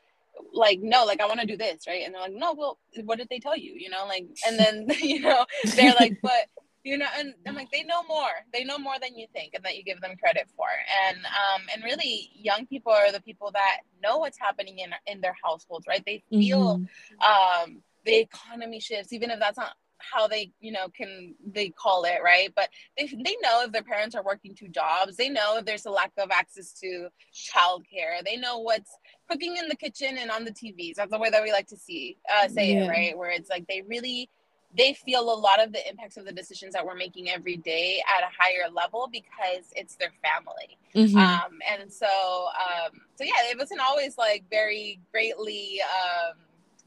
like 0.52 0.80
no 0.80 1.04
like 1.04 1.20
i 1.20 1.26
want 1.26 1.40
to 1.40 1.46
do 1.46 1.56
this 1.56 1.86
right? 1.86 2.02
And 2.04 2.14
they're 2.14 2.22
like 2.22 2.32
no 2.32 2.54
well 2.54 2.78
what 3.04 3.18
did 3.18 3.28
they 3.28 3.38
tell 3.38 3.56
you? 3.56 3.74
You 3.76 3.90
know 3.90 4.04
like 4.06 4.26
and 4.46 4.58
then 4.58 4.86
you 5.00 5.20
know 5.20 5.46
they're 5.76 5.94
like 5.98 6.18
but 6.22 6.48
you 6.82 6.98
know 6.98 7.06
and 7.18 7.34
i'm 7.46 7.54
like 7.54 7.70
they 7.70 7.82
know 7.82 8.02
more. 8.04 8.30
They 8.52 8.64
know 8.64 8.78
more 8.78 8.94
than 9.00 9.16
you 9.16 9.26
think 9.32 9.54
and 9.54 9.64
that 9.64 9.76
you 9.76 9.84
give 9.84 10.00
them 10.00 10.16
credit 10.16 10.48
for. 10.56 10.66
And 11.06 11.18
um 11.18 11.62
and 11.72 11.84
really 11.84 12.30
young 12.34 12.66
people 12.66 12.92
are 12.92 13.12
the 13.12 13.22
people 13.22 13.50
that 13.52 13.78
know 14.02 14.18
what's 14.18 14.38
happening 14.38 14.78
in 14.78 14.90
in 15.06 15.20
their 15.20 15.36
households 15.42 15.86
right? 15.86 16.02
They 16.04 16.22
feel 16.30 16.78
mm-hmm. 16.78 17.64
um 17.64 17.82
the 18.04 18.16
economy 18.16 18.80
shifts 18.80 19.12
even 19.12 19.30
if 19.30 19.38
that's 19.40 19.56
not 19.56 19.76
how 20.12 20.28
they 20.28 20.50
you 20.60 20.72
know 20.72 20.88
can 20.88 21.34
they 21.46 21.68
call 21.68 22.04
it 22.04 22.18
right? 22.22 22.52
But 22.54 22.68
they, 22.96 23.06
they 23.06 23.36
know 23.42 23.62
if 23.64 23.72
their 23.72 23.82
parents 23.82 24.14
are 24.14 24.22
working 24.22 24.54
two 24.54 24.68
jobs 24.68 25.16
they 25.16 25.28
know 25.28 25.58
if 25.58 25.64
there's 25.64 25.86
a 25.86 25.90
lack 25.90 26.12
of 26.18 26.30
access 26.30 26.72
to 26.80 27.08
childcare 27.32 28.22
they 28.24 28.36
know 28.36 28.58
what's 28.58 28.90
cooking 29.30 29.56
in 29.56 29.68
the 29.68 29.76
kitchen 29.76 30.18
and 30.18 30.30
on 30.30 30.44
the 30.44 30.50
tvs 30.50 30.94
that's 30.96 31.10
the 31.10 31.18
way 31.18 31.30
that 31.30 31.42
we 31.42 31.50
like 31.50 31.66
to 31.66 31.76
see 31.76 32.16
uh, 32.32 32.48
say 32.48 32.72
yeah. 32.72 32.84
it 32.84 32.88
right? 32.88 33.18
Where 33.18 33.30
it's 33.30 33.50
like 33.50 33.66
they 33.66 33.82
really 33.86 34.28
they 34.76 34.92
feel 34.92 35.22
a 35.32 35.38
lot 35.38 35.62
of 35.62 35.72
the 35.72 35.88
impacts 35.88 36.16
of 36.16 36.24
the 36.24 36.32
decisions 36.32 36.74
that 36.74 36.84
we're 36.84 36.96
making 36.96 37.30
every 37.30 37.56
day 37.56 38.02
at 38.16 38.24
a 38.24 38.30
higher 38.36 38.68
level 38.72 39.08
because 39.10 39.66
it's 39.76 39.94
their 39.96 40.12
family. 40.22 40.76
Mm-hmm. 40.94 41.16
um, 41.16 41.58
and 41.72 41.92
so 41.92 42.06
um, 42.06 43.00
so 43.16 43.24
yeah 43.24 43.50
it 43.50 43.58
wasn't 43.58 43.80
always 43.80 44.16
like 44.16 44.44
very 44.50 45.00
greatly 45.10 45.80
um, 45.82 46.36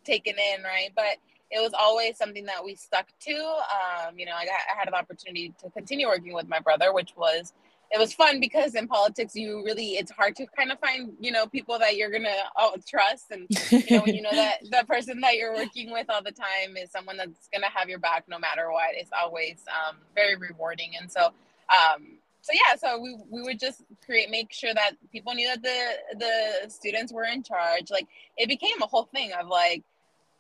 taken 0.04 0.34
in 0.34 0.64
right? 0.64 0.92
But 0.96 1.18
it 1.52 1.62
was 1.62 1.74
always 1.80 2.18
something 2.18 2.46
that 2.46 2.64
we 2.64 2.76
stuck 2.76 3.08
to. 3.22 3.34
Um, 3.34 4.18
you 4.18 4.26
know, 4.26 4.34
I, 4.36 4.46
got, 4.46 4.56
I 4.74 4.78
had 4.78 4.88
an 4.88 4.94
opportunity 4.94 5.54
to 5.64 5.70
continue 5.70 6.08
working 6.08 6.34
with 6.34 6.48
my 6.48 6.60
brother, 6.60 6.94
which 6.94 7.14
was 7.16 7.54
it 7.90 8.00
was 8.00 8.14
fun 8.14 8.40
because 8.40 8.76
in 8.76 8.88
politics 8.88 9.34
you 9.34 9.64
really 9.64 9.92
it's 9.92 10.12
hard 10.12 10.36
to 10.36 10.46
kind 10.58 10.72
of 10.72 10.80
find 10.80 11.14
you 11.20 11.32
know 11.32 11.48
people 11.48 11.80
that 11.80 11.96
you're 11.96 12.12
gonna 12.12 12.36
oh, 12.58 12.76
trust. 12.88 13.26
And 13.32 13.48
you 13.72 13.98
know 13.98 14.04
when 14.04 14.16
you 14.16 14.22
know 14.22 14.32
that 14.32 14.58
the 14.70 14.86
person 14.88 15.22
that 15.22 15.36
you're 15.36 15.54
working 15.54 15.92
with 15.92 16.08
all 16.10 16.22
the 16.22 16.32
time 16.32 16.76
is 16.78 16.92
someone 16.92 17.18
that's 17.18 17.48
gonna 17.54 17.70
have 17.74 17.90
your 17.90 18.00
back 18.00 18.26
no 18.28 18.40
matter 18.40 18.72
what 18.72 18.90
it's 18.94 19.12
always 19.18 19.64
um, 19.70 19.98
very 20.16 20.36
rewarding. 20.36 20.92
And 21.00 21.10
so 21.10 21.28
um, 21.28 22.20
so 22.42 22.54
yeah 22.54 22.76
so 22.76 23.00
we, 23.00 23.18
we 23.30 23.42
would 23.42 23.60
just 23.60 23.84
create 24.06 24.30
make 24.30 24.52
sure 24.52 24.74
that 24.74 24.92
people 25.12 25.34
knew 25.34 25.48
that 25.48 25.62
the 25.62 26.18
the 26.18 26.70
students 26.70 27.14
were 27.14 27.26
in 27.26 27.42
charge. 27.42 27.90
Like 27.90 28.08
it 28.36 28.50
became 28.50 28.82
a 28.82 28.88
whole 28.88 29.08
thing 29.14 29.32
of 29.40 29.48
like 29.48 29.84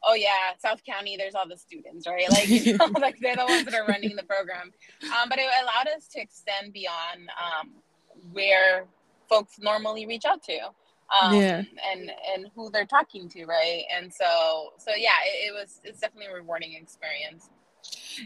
oh 0.04 0.14
yeah, 0.14 0.54
South 0.60 0.84
County, 0.84 1.18
there's 1.18 1.36
all 1.36 1.48
the 1.48 1.58
students, 1.58 2.08
right? 2.08 2.30
Like, 2.30 2.48
you 2.48 2.78
know, 2.78 2.86
like 3.00 3.20
they're 3.20 3.36
the 3.36 3.46
ones 3.46 3.66
that 3.66 3.74
are 3.74 3.86
running 3.86 4.16
the 4.16 4.24
program. 4.24 4.72
Um, 5.04 5.30
but 5.30 5.40
it 5.40 5.46
allowed 5.62 5.88
us 5.96 6.08
to 6.10 6.22
extend 6.22 6.74
beyond 6.74 7.30
um, 7.42 7.72
where 8.32 8.86
folks 9.30 9.60
normally 9.60 10.06
reach 10.06 10.26
out 10.26 10.44
to. 10.44 10.58
Um, 11.22 11.36
yeah. 11.36 11.64
and 11.90 12.12
and 12.36 12.52
who 12.54 12.70
they're 12.70 12.86
talking 12.86 13.30
to, 13.30 13.46
right? 13.46 13.84
And 13.96 14.14
so 14.14 14.74
so 14.78 14.92
yeah, 14.98 15.12
it, 15.26 15.48
it 15.48 15.54
was 15.54 15.80
it's 15.86 16.02
definitely 16.02 16.28
a 16.28 16.34
rewarding 16.34 16.74
experience. 16.74 17.50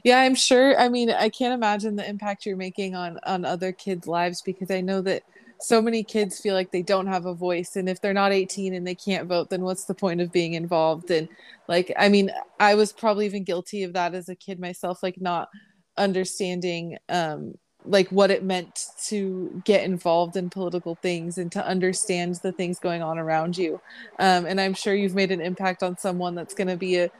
Yeah, 0.04 0.20
I'm 0.20 0.34
sure. 0.34 0.76
I 0.80 0.90
mean, 0.90 1.12
I 1.12 1.30
can't 1.30 1.54
imagine 1.54 1.96
the 1.96 2.10
impact 2.10 2.44
you're 2.46 2.58
making 2.58 2.96
on 2.96 3.20
on 3.24 3.46
other 3.46 3.72
kids' 3.72 4.08
lives 4.08 4.42
because 4.42 4.72
I 4.72 4.82
know 4.82 5.02
that 5.02 5.22
so 5.62 5.82
many 5.82 6.04
kids 6.04 6.40
feel 6.40 6.56
like 6.56 6.72
they 6.72 6.82
don't 6.82 7.08
have 7.08 7.26
a 7.26 7.34
voice 7.34 7.76
and 7.76 7.88
if 7.88 8.02
they're 8.02 8.14
not 8.14 8.32
18 8.32 8.74
and 8.74 8.86
they 8.86 8.96
can't 8.96 9.28
vote 9.28 9.50
then 9.50 9.62
what's 9.62 9.86
the 9.86 9.94
point 9.94 10.20
of 10.20 10.32
being 10.32 10.54
involved? 10.54 11.12
And 11.12 11.30
like 11.68 11.92
i 11.98 12.10
mean 12.10 12.32
i 12.60 12.76
was 12.76 12.92
probably 12.92 13.26
even 13.26 13.44
guilty 13.44 13.84
of 13.84 13.94
that 13.94 14.14
as 14.14 14.30
a 14.30 14.36
kid 14.36 14.60
myself 14.60 15.02
like 15.04 15.20
not 15.22 15.50
understanding 15.98 16.98
um 17.10 17.54
like 17.86 18.10
what 18.10 18.30
it 18.30 18.44
meant 18.44 18.88
to 19.08 19.62
get 19.66 19.84
involved 19.84 20.38
in 20.38 20.50
political 20.50 20.96
things 20.96 21.38
and 21.38 21.52
to 21.52 21.66
understand 21.66 22.36
the 22.44 22.52
things 22.52 22.80
going 22.80 23.02
on 23.02 23.18
around 23.18 23.58
you. 23.58 23.82
Um, 24.20 24.46
and 24.46 24.62
i'm 24.62 24.76
sure 24.76 24.94
you've 24.94 25.16
made 25.16 25.32
an 25.32 25.42
impact 25.42 25.82
on 25.82 25.98
someone 25.98 26.36
that's 26.36 26.54
going 26.54 26.68
to 26.68 26.78
be 26.78 26.98
a 26.98 27.12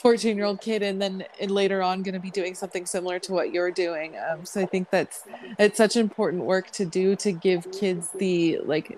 14 0.00 0.36
year 0.36 0.46
old 0.46 0.60
kid 0.60 0.82
and 0.82 1.00
then 1.00 1.24
and 1.40 1.50
later 1.50 1.82
on 1.82 2.02
going 2.02 2.14
to 2.14 2.20
be 2.20 2.30
doing 2.30 2.54
something 2.54 2.86
similar 2.86 3.18
to 3.18 3.32
what 3.32 3.52
you're 3.52 3.70
doing 3.70 4.16
um, 4.30 4.44
so 4.44 4.60
i 4.60 4.66
think 4.66 4.90
that's 4.90 5.24
it's 5.58 5.76
such 5.76 5.96
important 5.96 6.44
work 6.44 6.70
to 6.70 6.86
do 6.86 7.14
to 7.14 7.32
give 7.32 7.70
kids 7.70 8.08
the 8.18 8.58
like 8.64 8.96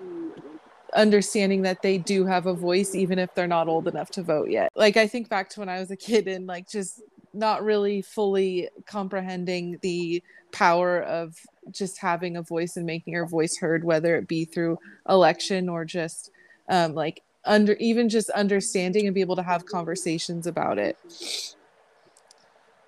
understanding 0.95 1.63
that 1.63 1.81
they 1.81 1.97
do 1.97 2.25
have 2.25 2.45
a 2.45 2.53
voice 2.53 2.95
even 2.95 3.19
if 3.19 3.33
they're 3.33 3.47
not 3.47 3.67
old 3.67 3.87
enough 3.87 4.11
to 4.11 4.23
vote 4.23 4.49
yet. 4.49 4.71
Like 4.75 4.95
i 4.95 5.07
think 5.07 5.27
back 5.27 5.49
to 5.49 5.59
when 5.59 5.69
i 5.69 5.79
was 5.79 5.91
a 5.91 5.97
kid 5.97 6.27
and 6.27 6.47
like 6.47 6.69
just 6.69 7.01
not 7.33 7.63
really 7.63 8.01
fully 8.01 8.69
comprehending 8.85 9.79
the 9.81 10.23
power 10.51 11.01
of 11.01 11.35
just 11.71 11.97
having 11.97 12.37
a 12.37 12.43
voice 12.43 12.77
and 12.77 12.85
making 12.85 13.13
your 13.13 13.25
voice 13.25 13.57
heard 13.57 13.83
whether 13.83 14.15
it 14.15 14.27
be 14.27 14.45
through 14.45 14.77
election 15.09 15.67
or 15.67 15.83
just 15.83 16.29
um, 16.69 16.93
like 16.93 17.23
under 17.45 17.73
even 17.73 18.09
just 18.09 18.29
understanding 18.31 19.05
and 19.05 19.13
be 19.13 19.21
able 19.21 19.35
to 19.35 19.43
have 19.43 19.65
conversations 19.65 20.47
about 20.47 20.77
it. 20.77 20.97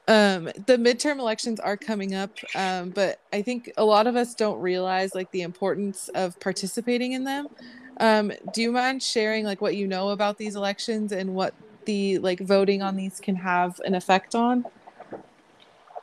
Um 0.08 0.46
the 0.46 0.78
midterm 0.78 1.20
elections 1.20 1.60
are 1.60 1.76
coming 1.76 2.14
up 2.14 2.30
um 2.54 2.92
but 2.92 3.20
i 3.34 3.42
think 3.42 3.72
a 3.76 3.84
lot 3.84 4.06
of 4.06 4.16
us 4.16 4.36
don't 4.36 4.60
realize 4.62 5.16
like 5.16 5.32
the 5.32 5.42
importance 5.42 6.10
of 6.10 6.40
participating 6.40 7.14
in 7.14 7.24
them. 7.24 7.48
Um 8.00 8.32
do 8.54 8.62
you 8.62 8.72
mind 8.72 9.02
sharing 9.02 9.46
like 9.46 9.62
what 9.62 9.76
you 9.76 9.88
know 9.88 10.10
about 10.10 10.38
these 10.38 10.56
elections 10.56 11.12
and 11.12 11.34
what 11.34 11.56
the 11.86 12.20
like 12.20 12.40
voting 12.40 12.84
on 12.84 12.96
these 12.96 13.20
can 13.20 13.36
have 13.36 13.80
an 13.84 13.96
effect 13.96 14.36
on? 14.36 14.66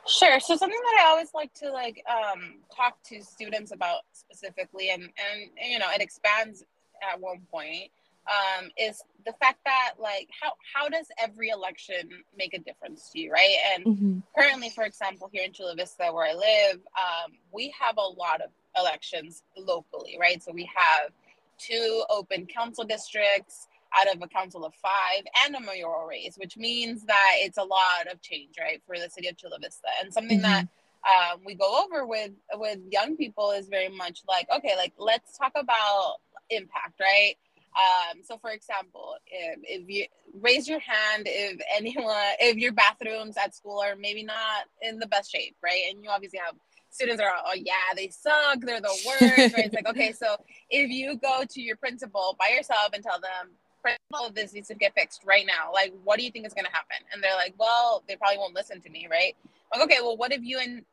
Sure. 0.05 0.37
So 0.41 0.57
something 0.57 0.79
that 0.81 1.05
i 1.05 1.09
always 1.09 1.33
like 1.33 1.53
to 1.55 1.71
like 1.71 2.03
um 2.11 2.55
talk 2.75 3.01
to 3.05 3.23
students 3.23 3.71
about 3.71 4.01
specifically 4.11 4.89
and 4.89 5.03
and 5.03 5.49
you 5.65 5.79
know 5.79 5.87
it 5.95 6.01
expands 6.01 6.65
at 7.09 7.19
one 7.21 7.39
point 7.49 7.89
um, 8.27 8.69
is 8.77 9.03
the 9.25 9.33
fact 9.33 9.59
that 9.65 9.93
like 9.99 10.29
how 10.41 10.53
how 10.73 10.89
does 10.89 11.07
every 11.17 11.49
election 11.49 12.09
make 12.37 12.53
a 12.53 12.59
difference 12.59 13.09
to 13.11 13.19
you, 13.19 13.31
right? 13.31 13.55
And 13.73 13.85
mm-hmm. 13.85 14.19
currently, 14.37 14.69
for 14.69 14.83
example, 14.83 15.29
here 15.31 15.43
in 15.43 15.53
Chula 15.53 15.75
Vista, 15.75 16.09
where 16.11 16.27
I 16.27 16.33
live, 16.33 16.81
um, 16.97 17.33
we 17.51 17.73
have 17.79 17.97
a 17.97 18.01
lot 18.01 18.41
of 18.41 18.49
elections 18.77 19.43
locally, 19.57 20.17
right? 20.19 20.41
So 20.41 20.51
we 20.51 20.69
have 20.75 21.11
two 21.57 22.03
open 22.09 22.45
council 22.45 22.83
districts 22.83 23.67
out 23.95 24.13
of 24.13 24.21
a 24.21 24.27
council 24.27 24.65
of 24.65 24.73
five 24.75 25.23
and 25.45 25.55
a 25.55 25.59
mayoral 25.59 26.07
race, 26.07 26.35
which 26.37 26.57
means 26.57 27.05
that 27.05 27.33
it's 27.37 27.57
a 27.57 27.63
lot 27.63 28.11
of 28.11 28.21
change, 28.21 28.55
right, 28.59 28.81
for 28.87 28.97
the 28.97 29.09
city 29.09 29.27
of 29.27 29.37
Chula 29.37 29.57
Vista. 29.61 29.87
And 30.01 30.13
something 30.13 30.39
mm-hmm. 30.41 30.65
that 30.65 30.67
um, 31.05 31.41
we 31.45 31.55
go 31.55 31.83
over 31.83 32.05
with 32.05 32.31
with 32.53 32.79
young 32.89 33.17
people 33.17 33.51
is 33.51 33.67
very 33.67 33.89
much 33.89 34.21
like, 34.27 34.47
okay, 34.55 34.75
like 34.77 34.93
let's 34.97 35.37
talk 35.37 35.51
about 35.55 36.15
impact, 36.49 36.99
right? 36.99 37.35
Um, 37.75 38.21
so 38.23 38.37
for 38.37 38.51
example, 38.51 39.15
if, 39.25 39.59
if 39.63 39.89
you 39.89 40.05
raise 40.39 40.67
your 40.67 40.79
hand, 40.79 41.23
if 41.25 41.59
anyone, 41.75 42.15
if 42.39 42.57
your 42.57 42.71
bathrooms 42.71 43.35
at 43.37 43.55
school 43.55 43.79
are 43.79 43.95
maybe 43.95 44.23
not 44.23 44.65
in 44.81 44.99
the 44.99 45.07
best 45.07 45.31
shape, 45.31 45.55
right? 45.63 45.83
And 45.89 46.03
you 46.03 46.09
obviously 46.09 46.39
have 46.45 46.55
students 46.91 47.21
are, 47.21 47.31
oh 47.45 47.55
yeah, 47.55 47.93
they 47.95 48.09
suck, 48.09 48.59
they're 48.61 48.81
the 48.81 48.97
worst, 49.07 49.53
right? 49.55 49.65
It's 49.65 49.73
like, 49.73 49.87
okay, 49.89 50.11
so 50.11 50.37
if 50.69 50.89
you 50.89 51.17
go 51.17 51.43
to 51.49 51.61
your 51.61 51.75
principal 51.77 52.35
by 52.39 52.49
yourself 52.55 52.89
and 52.93 53.03
tell 53.03 53.19
them, 53.19 53.51
principal, 53.81 54.31
this 54.33 54.53
needs 54.53 54.69
to 54.69 54.75
get 54.75 54.93
fixed 54.95 55.21
right 55.25 55.45
now. 55.45 55.71
Like, 55.73 55.93
what 56.03 56.17
do 56.17 56.25
you 56.25 56.31
think 56.31 56.47
is 56.47 56.53
going 56.53 56.65
to 56.65 56.71
happen? 56.71 56.97
And 57.11 57.21
they're 57.21 57.35
like, 57.35 57.53
well, 57.59 58.03
they 58.07 58.15
probably 58.15 58.37
won't 58.37 58.55
listen 58.55 58.81
to 58.81 58.89
me, 58.89 59.07
right? 59.11 59.35
Like, 59.73 59.83
okay, 59.83 59.97
well, 60.01 60.15
what 60.15 60.31
if 60.31 60.41
you 60.41 60.59
and 60.59 60.85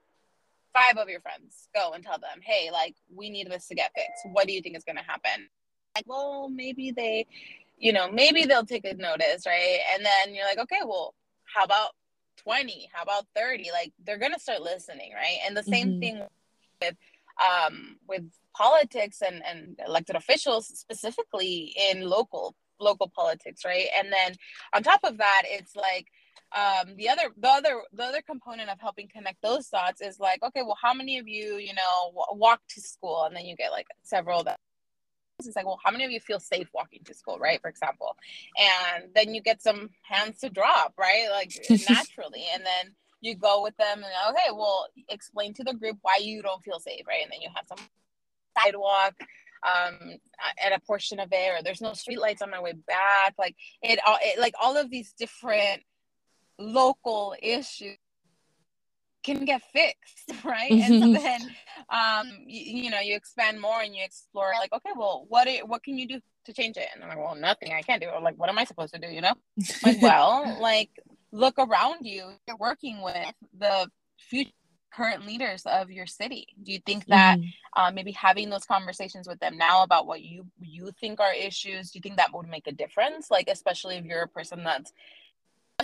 five 0.74 0.96
of 0.96 1.08
your 1.08 1.20
friends 1.20 1.68
go 1.74 1.92
and 1.92 2.02
tell 2.04 2.18
them, 2.18 2.40
hey, 2.42 2.70
like, 2.72 2.96
we 3.14 3.30
need 3.30 3.48
this 3.50 3.68
to 3.68 3.74
get 3.74 3.92
fixed. 3.94 4.26
What 4.32 4.46
do 4.46 4.52
you 4.52 4.60
think 4.60 4.76
is 4.76 4.84
going 4.84 4.96
to 4.96 5.04
happen? 5.04 5.48
Like, 5.94 6.04
well, 6.06 6.48
maybe 6.48 6.90
they, 6.90 7.26
you 7.78 7.92
know, 7.92 8.10
maybe 8.10 8.44
they'll 8.44 8.66
take 8.66 8.84
a 8.84 8.94
notice, 8.94 9.46
right? 9.46 9.78
And 9.94 10.04
then 10.04 10.34
you're 10.34 10.46
like, 10.46 10.58
okay, 10.58 10.80
well, 10.84 11.14
how 11.44 11.64
about 11.64 11.90
20? 12.44 12.90
How 12.92 13.02
about 13.02 13.26
30? 13.34 13.70
Like 13.72 13.92
they're 14.04 14.18
gonna 14.18 14.38
start 14.38 14.62
listening, 14.62 15.12
right? 15.14 15.38
And 15.46 15.56
the 15.56 15.62
same 15.62 15.88
mm-hmm. 15.88 16.00
thing 16.00 16.22
with 16.80 16.96
um 17.40 17.96
with 18.08 18.22
politics 18.56 19.22
and, 19.26 19.42
and 19.46 19.78
elected 19.86 20.16
officials 20.16 20.66
specifically 20.66 21.74
in 21.90 22.02
local 22.02 22.54
local 22.78 23.10
politics, 23.14 23.64
right? 23.64 23.86
And 23.96 24.12
then 24.12 24.34
on 24.74 24.82
top 24.82 25.00
of 25.04 25.18
that, 25.18 25.42
it's 25.46 25.76
like 25.76 26.06
um 26.56 26.96
the 26.96 27.08
other 27.08 27.30
the 27.36 27.48
other 27.48 27.82
the 27.92 28.04
other 28.04 28.22
component 28.22 28.68
of 28.70 28.80
helping 28.80 29.08
connect 29.08 29.40
those 29.42 29.68
thoughts 29.68 30.00
is 30.00 30.18
like 30.18 30.42
okay 30.42 30.62
well 30.62 30.76
how 30.82 30.92
many 30.92 31.18
of 31.18 31.28
you 31.28 31.58
you 31.58 31.72
know 31.72 32.12
walk 32.32 32.60
to 32.68 32.80
school 32.80 33.22
and 33.24 33.36
then 33.36 33.44
you 33.44 33.54
get 33.54 33.70
like 33.70 33.86
several 34.02 34.42
that 34.42 34.58
it's 35.46 35.56
like, 35.56 35.66
well, 35.66 35.80
how 35.84 35.90
many 35.90 36.04
of 36.04 36.10
you 36.10 36.20
feel 36.20 36.40
safe 36.40 36.68
walking 36.74 37.02
to 37.04 37.14
school, 37.14 37.38
right? 37.38 37.60
For 37.60 37.68
example. 37.68 38.16
And 38.58 39.04
then 39.14 39.34
you 39.34 39.42
get 39.42 39.62
some 39.62 39.90
hands 40.02 40.38
to 40.40 40.50
drop, 40.50 40.94
right? 40.98 41.28
Like 41.30 41.52
naturally. 41.88 42.44
and 42.54 42.64
then 42.64 42.94
you 43.20 43.34
go 43.34 43.62
with 43.62 43.76
them 43.76 43.98
and 43.98 44.06
okay, 44.30 44.50
well, 44.52 44.86
explain 45.08 45.52
to 45.54 45.64
the 45.64 45.74
group 45.74 45.98
why 46.02 46.18
you 46.20 46.42
don't 46.42 46.62
feel 46.62 46.80
safe, 46.80 47.06
right? 47.06 47.22
And 47.22 47.32
then 47.32 47.40
you 47.42 47.50
have 47.54 47.66
some 47.66 47.86
sidewalk 48.58 49.14
um 49.62 50.14
at 50.64 50.72
a 50.72 50.80
portion 50.80 51.20
of 51.20 51.28
it 51.32 51.50
or 51.50 51.62
there's 51.62 51.82
no 51.82 51.92
street 51.92 52.18
lights 52.18 52.40
on 52.40 52.50
my 52.50 52.60
way 52.60 52.72
back 52.72 53.34
like 53.38 53.54
it, 53.82 53.98
all 54.06 54.16
it 54.22 54.40
like 54.40 54.54
all 54.60 54.76
of 54.78 54.90
these 54.90 55.12
different 55.18 55.82
local 56.58 57.34
issues 57.42 57.98
can 59.22 59.44
get 59.44 59.62
fixed 59.72 60.32
right? 60.44 60.70
And 60.70 61.02
so 61.02 61.20
then 61.20 61.40
um 61.90 62.28
you, 62.46 62.82
you, 62.82 62.90
know 62.90 63.00
you 63.00 63.16
expand 63.16 63.60
more 63.60 63.80
and 63.80 63.94
you 63.94 64.04
explore 64.04 64.52
like 64.58 64.72
okay 64.72 64.90
well 64.96 65.26
what 65.28 65.46
it, 65.46 65.66
what 65.66 65.82
can 65.82 65.98
you 65.98 66.06
do 66.06 66.20
to 66.46 66.52
change 66.52 66.76
it? 66.76 66.88
And 66.94 67.02
i'm 67.02 67.10
like 67.10 67.18
well 67.18 67.34
nothing 67.34 67.72
i 67.72 67.82
can't 67.82 68.02
do. 68.02 68.08
It 68.08 68.22
like 68.22 68.36
what 68.36 68.48
am 68.48 68.58
i 68.58 68.64
supposed 68.64 68.94
to 68.94 69.00
do 69.00 69.08
you 69.08 69.20
know? 69.20 69.34
Like 69.84 70.00
well 70.02 70.58
like 70.60 70.90
look 71.32 71.54
around 71.58 72.04
you. 72.06 72.30
You're 72.46 72.56
working 72.56 73.02
with 73.02 73.32
the 73.58 73.88
future 74.18 74.50
current 74.92 75.26
leaders 75.26 75.62
of 75.66 75.90
your 75.90 76.06
city. 76.06 76.48
Do 76.62 76.72
you 76.72 76.80
think 76.84 77.06
that 77.06 77.38
mm-hmm. 77.38 77.80
uh, 77.80 77.90
maybe 77.92 78.12
having 78.12 78.50
those 78.50 78.64
conversations 78.64 79.28
with 79.28 79.38
them 79.38 79.56
now 79.56 79.82
about 79.82 80.06
what 80.06 80.22
you 80.22 80.46
you 80.60 80.90
think 81.00 81.20
are 81.20 81.32
issues 81.32 81.90
do 81.90 81.98
you 81.98 82.00
think 82.02 82.16
that 82.16 82.34
would 82.34 82.48
make 82.48 82.66
a 82.66 82.72
difference? 82.72 83.30
Like 83.30 83.48
especially 83.48 83.96
if 83.96 84.04
you're 84.04 84.22
a 84.22 84.28
person 84.28 84.64
that's 84.64 84.92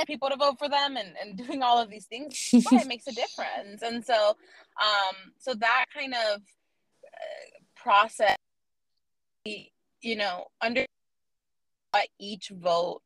people 0.04 0.28
to 0.28 0.36
vote 0.36 0.58
for 0.58 0.68
them 0.68 0.96
and, 0.96 1.14
and 1.20 1.36
doing 1.46 1.62
all 1.62 1.80
of 1.80 1.90
these 1.90 2.06
things 2.06 2.50
why 2.52 2.80
it 2.80 2.86
makes 2.86 3.06
a 3.06 3.12
difference. 3.12 3.82
And 3.82 4.04
so 4.04 4.36
um 4.82 5.32
so 5.38 5.54
that 5.54 5.86
kind 5.94 6.14
of 6.14 6.40
uh, 6.40 7.58
process 7.76 8.36
you 9.44 10.16
know 10.16 10.46
under 10.60 10.84
what 11.92 12.08
each 12.18 12.50
vote 12.50 13.00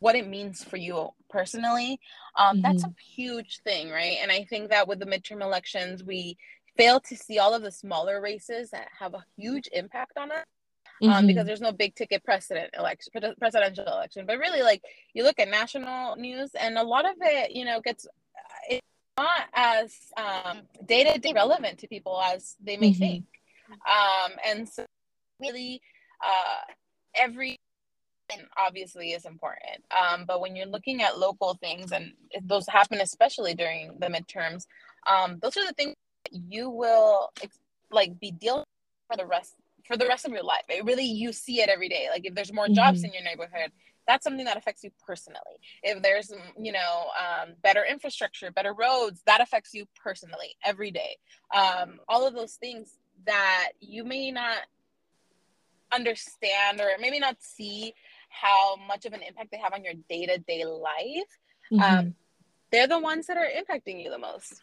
what 0.00 0.16
it 0.16 0.26
means 0.26 0.64
for 0.64 0.76
you 0.76 1.10
personally 1.28 2.00
um 2.36 2.56
mm-hmm. 2.56 2.62
that's 2.62 2.84
a 2.84 2.94
huge 3.14 3.60
thing 3.62 3.90
right? 3.90 4.16
And 4.20 4.32
i 4.32 4.44
think 4.44 4.70
that 4.70 4.88
with 4.88 4.98
the 4.98 5.06
midterm 5.06 5.42
elections 5.42 6.02
we 6.02 6.36
fail 6.76 7.00
to 7.00 7.16
see 7.16 7.38
all 7.38 7.54
of 7.54 7.62
the 7.62 7.70
smaller 7.70 8.20
races 8.20 8.70
that 8.70 8.88
have 8.98 9.14
a 9.14 9.24
huge 9.36 9.68
impact 9.72 10.16
on 10.16 10.32
us 10.32 10.44
mm-hmm. 11.02 11.12
um, 11.12 11.26
because 11.26 11.46
there's 11.46 11.60
no 11.60 11.72
big 11.72 11.94
ticket 11.94 12.24
president 12.24 12.70
election 12.78 13.12
presidential 13.38 13.84
election 13.86 14.24
but 14.26 14.38
really 14.38 14.62
like 14.62 14.82
you 15.14 15.22
look 15.22 15.38
at 15.38 15.48
national 15.48 16.16
news 16.16 16.50
and 16.58 16.76
a 16.78 16.82
lot 16.82 17.04
of 17.04 17.16
it 17.20 17.52
you 17.52 17.64
know 17.64 17.80
gets 17.80 18.06
it's 18.68 18.86
not 19.18 19.48
as 19.54 19.94
um, 20.16 20.62
day-to-day 20.86 21.32
relevant 21.34 21.78
to 21.78 21.88
people 21.88 22.20
as 22.20 22.56
they 22.62 22.76
may 22.76 22.90
mm-hmm. 22.90 22.98
think 22.98 23.24
um, 23.70 24.32
and 24.46 24.68
so 24.68 24.84
really 25.40 25.80
uh, 26.24 26.72
every 27.14 27.58
obviously 28.56 29.10
is 29.10 29.24
important 29.24 29.82
um, 29.90 30.24
but 30.24 30.40
when 30.40 30.54
you're 30.54 30.66
looking 30.66 31.02
at 31.02 31.18
local 31.18 31.54
things 31.54 31.90
and 31.90 32.12
those 32.42 32.66
happen 32.68 33.00
especially 33.00 33.54
during 33.54 33.90
the 33.98 34.06
midterms 34.06 34.66
um, 35.10 35.38
those 35.42 35.56
are 35.56 35.66
the 35.66 35.72
things 35.72 35.94
that 36.24 36.40
you 36.48 36.70
will 36.70 37.30
like 37.90 38.18
be 38.20 38.30
dealing 38.30 38.64
for 39.08 39.16
the 39.16 39.26
rest 39.26 39.54
for 39.90 39.96
the 39.96 40.06
rest 40.06 40.24
of 40.24 40.32
your 40.32 40.44
life. 40.44 40.62
It 40.68 40.84
really 40.84 41.04
you 41.04 41.32
see 41.32 41.60
it 41.60 41.68
every 41.68 41.88
day. 41.88 42.06
Like 42.10 42.24
if 42.24 42.34
there's 42.34 42.52
more 42.52 42.66
mm-hmm. 42.66 42.74
jobs 42.74 43.02
in 43.02 43.12
your 43.12 43.24
neighborhood, 43.24 43.72
that's 44.06 44.24
something 44.24 44.44
that 44.44 44.56
affects 44.56 44.84
you 44.84 44.90
personally. 45.04 45.58
If 45.82 46.02
there's 46.02 46.32
you 46.58 46.72
know 46.72 47.06
um, 47.18 47.54
better 47.62 47.84
infrastructure, 47.84 48.50
better 48.50 48.72
roads, 48.72 49.22
that 49.26 49.40
affects 49.40 49.74
you 49.74 49.86
personally 50.02 50.56
every 50.64 50.90
day. 50.90 51.16
Um, 51.54 51.98
all 52.08 52.26
of 52.26 52.34
those 52.34 52.54
things 52.54 52.96
that 53.26 53.70
you 53.80 54.04
may 54.04 54.30
not 54.30 54.58
understand 55.92 56.80
or 56.80 56.90
maybe 57.00 57.18
not 57.18 57.36
see 57.40 57.92
how 58.28 58.76
much 58.86 59.06
of 59.06 59.12
an 59.12 59.22
impact 59.22 59.50
they 59.50 59.58
have 59.58 59.72
on 59.74 59.82
your 59.82 59.94
day-to-day 60.08 60.64
life 60.64 61.30
mm-hmm. 61.72 61.80
um, 61.80 62.14
they're 62.70 62.86
the 62.86 62.98
ones 62.98 63.26
that 63.26 63.36
are 63.36 63.48
impacting 63.48 64.00
you 64.00 64.08
the 64.08 64.16
most 64.16 64.62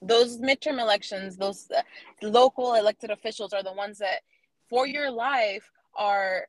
those 0.00 0.38
midterm 0.38 0.80
elections 0.80 1.36
those 1.36 1.68
uh, 1.76 1.82
local 2.22 2.74
elected 2.74 3.10
officials 3.10 3.52
are 3.52 3.64
the 3.64 3.72
ones 3.72 3.98
that 3.98 4.20
for 4.68 4.86
your 4.86 5.10
life 5.10 5.70
are 5.96 6.46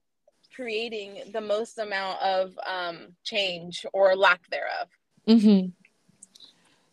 creating 0.56 1.22
the 1.32 1.42
most 1.42 1.78
amount 1.78 2.22
of 2.22 2.58
um, 2.68 3.16
change 3.24 3.86
or 3.94 4.16
lack 4.16 4.42
thereof. 4.50 4.88
Mm-hmm. 5.28 5.70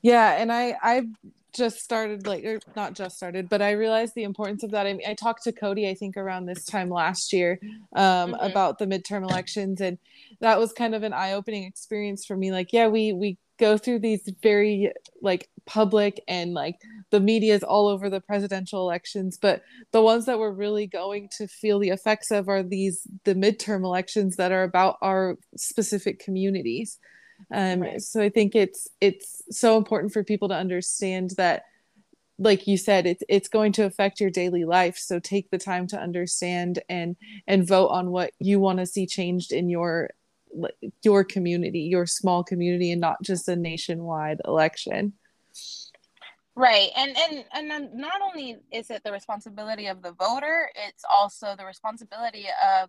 Yeah, 0.02 0.40
and 0.40 0.52
I 0.52 0.76
I 0.82 1.02
just 1.56 1.78
started 1.78 2.26
like 2.26 2.44
or 2.44 2.60
not 2.76 2.94
just 2.94 3.16
started, 3.16 3.48
but 3.48 3.62
I 3.62 3.72
realized 3.72 4.14
the 4.14 4.24
importance 4.24 4.62
of 4.62 4.70
that. 4.72 4.86
I 4.86 4.92
mean, 4.92 5.06
I 5.08 5.14
talked 5.14 5.44
to 5.44 5.52
Cody 5.52 5.88
I 5.88 5.94
think 5.94 6.16
around 6.16 6.46
this 6.46 6.64
time 6.64 6.90
last 6.90 7.32
year 7.32 7.58
um, 7.94 8.32
mm-hmm. 8.32 8.34
about 8.44 8.78
the 8.78 8.86
midterm 8.86 9.22
elections, 9.22 9.80
and 9.80 9.98
that 10.40 10.58
was 10.58 10.72
kind 10.72 10.94
of 10.94 11.02
an 11.02 11.12
eye 11.12 11.32
opening 11.32 11.64
experience 11.64 12.24
for 12.24 12.36
me. 12.36 12.52
Like, 12.52 12.72
yeah, 12.72 12.88
we 12.88 13.12
we 13.12 13.38
go 13.58 13.78
through 13.78 14.00
these 14.00 14.28
very 14.42 14.92
like 15.22 15.48
public 15.64 16.22
and 16.28 16.52
like 16.52 16.76
the 17.10 17.20
media 17.20 17.54
is 17.54 17.62
all 17.62 17.88
over 17.88 18.10
the 18.10 18.20
presidential 18.20 18.80
elections 18.80 19.38
but 19.40 19.62
the 19.92 20.02
ones 20.02 20.26
that 20.26 20.38
we're 20.38 20.50
really 20.50 20.86
going 20.86 21.28
to 21.36 21.46
feel 21.46 21.78
the 21.78 21.90
effects 21.90 22.30
of 22.30 22.48
are 22.48 22.62
these 22.62 23.06
the 23.24 23.34
midterm 23.34 23.84
elections 23.84 24.36
that 24.36 24.52
are 24.52 24.64
about 24.64 24.96
our 25.02 25.36
specific 25.56 26.18
communities 26.18 26.98
um 27.52 27.80
right. 27.80 28.02
so 28.02 28.20
i 28.20 28.28
think 28.28 28.54
it's 28.54 28.88
it's 29.00 29.42
so 29.50 29.76
important 29.76 30.12
for 30.12 30.24
people 30.24 30.48
to 30.48 30.54
understand 30.54 31.30
that 31.36 31.64
like 32.38 32.66
you 32.66 32.76
said 32.76 33.06
it's 33.06 33.22
it's 33.28 33.48
going 33.48 33.72
to 33.72 33.84
affect 33.84 34.20
your 34.20 34.30
daily 34.30 34.64
life 34.64 34.98
so 34.98 35.18
take 35.18 35.50
the 35.50 35.58
time 35.58 35.86
to 35.86 35.98
understand 35.98 36.82
and 36.88 37.16
and 37.46 37.66
vote 37.66 37.88
on 37.88 38.10
what 38.10 38.32
you 38.38 38.60
want 38.60 38.78
to 38.78 38.86
see 38.86 39.06
changed 39.06 39.52
in 39.52 39.68
your 39.68 40.10
your 41.02 41.24
community, 41.24 41.80
your 41.80 42.06
small 42.06 42.44
community, 42.44 42.90
and 42.90 43.00
not 43.00 43.22
just 43.22 43.48
a 43.48 43.56
nationwide 43.56 44.40
election. 44.44 45.12
Right, 46.58 46.88
and 46.96 47.14
and 47.16 47.44
and 47.52 47.70
then 47.70 47.90
not 47.94 48.22
only 48.22 48.56
is 48.72 48.88
it 48.90 49.02
the 49.04 49.12
responsibility 49.12 49.88
of 49.88 50.00
the 50.00 50.12
voter, 50.12 50.70
it's 50.88 51.04
also 51.10 51.54
the 51.56 51.66
responsibility 51.66 52.46
of 52.80 52.88